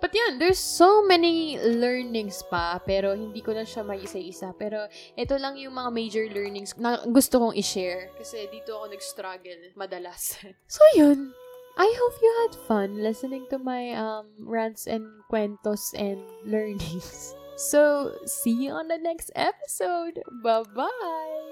But 0.00 0.12
yun, 0.12 0.36
there's 0.36 0.60
so 0.60 1.00
many 1.06 1.56
learnings 1.56 2.44
pa, 2.52 2.76
pero 2.84 3.16
hindi 3.16 3.40
ko 3.40 3.56
na 3.56 3.64
siya 3.64 3.80
may 3.80 4.04
isa-isa. 4.04 4.52
Pero 4.60 4.84
ito 5.16 5.34
lang 5.40 5.56
yung 5.56 5.72
mga 5.72 5.90
major 5.90 6.26
learnings 6.28 6.76
na 6.76 7.00
gusto 7.08 7.40
kong 7.40 7.56
i-share. 7.56 8.12
Kasi 8.20 8.52
dito 8.52 8.76
ako 8.76 8.92
nag-struggle 8.92 9.72
madalas. 9.72 10.36
so 10.68 10.82
yun, 10.92 11.32
I 11.80 11.88
hope 11.88 12.16
you 12.20 12.32
had 12.44 12.52
fun 12.68 13.00
listening 13.00 13.48
to 13.48 13.56
my 13.56 13.96
um, 13.96 14.28
rants 14.36 14.84
and 14.84 15.08
cuentos 15.32 15.96
and 15.96 16.20
learnings. 16.44 17.32
So, 17.56 18.18
see 18.26 18.52
you 18.64 18.72
on 18.72 18.88
the 18.88 18.98
next 18.98 19.30
episode. 19.34 20.20
Bye 20.30 20.62
bye. 20.74 21.51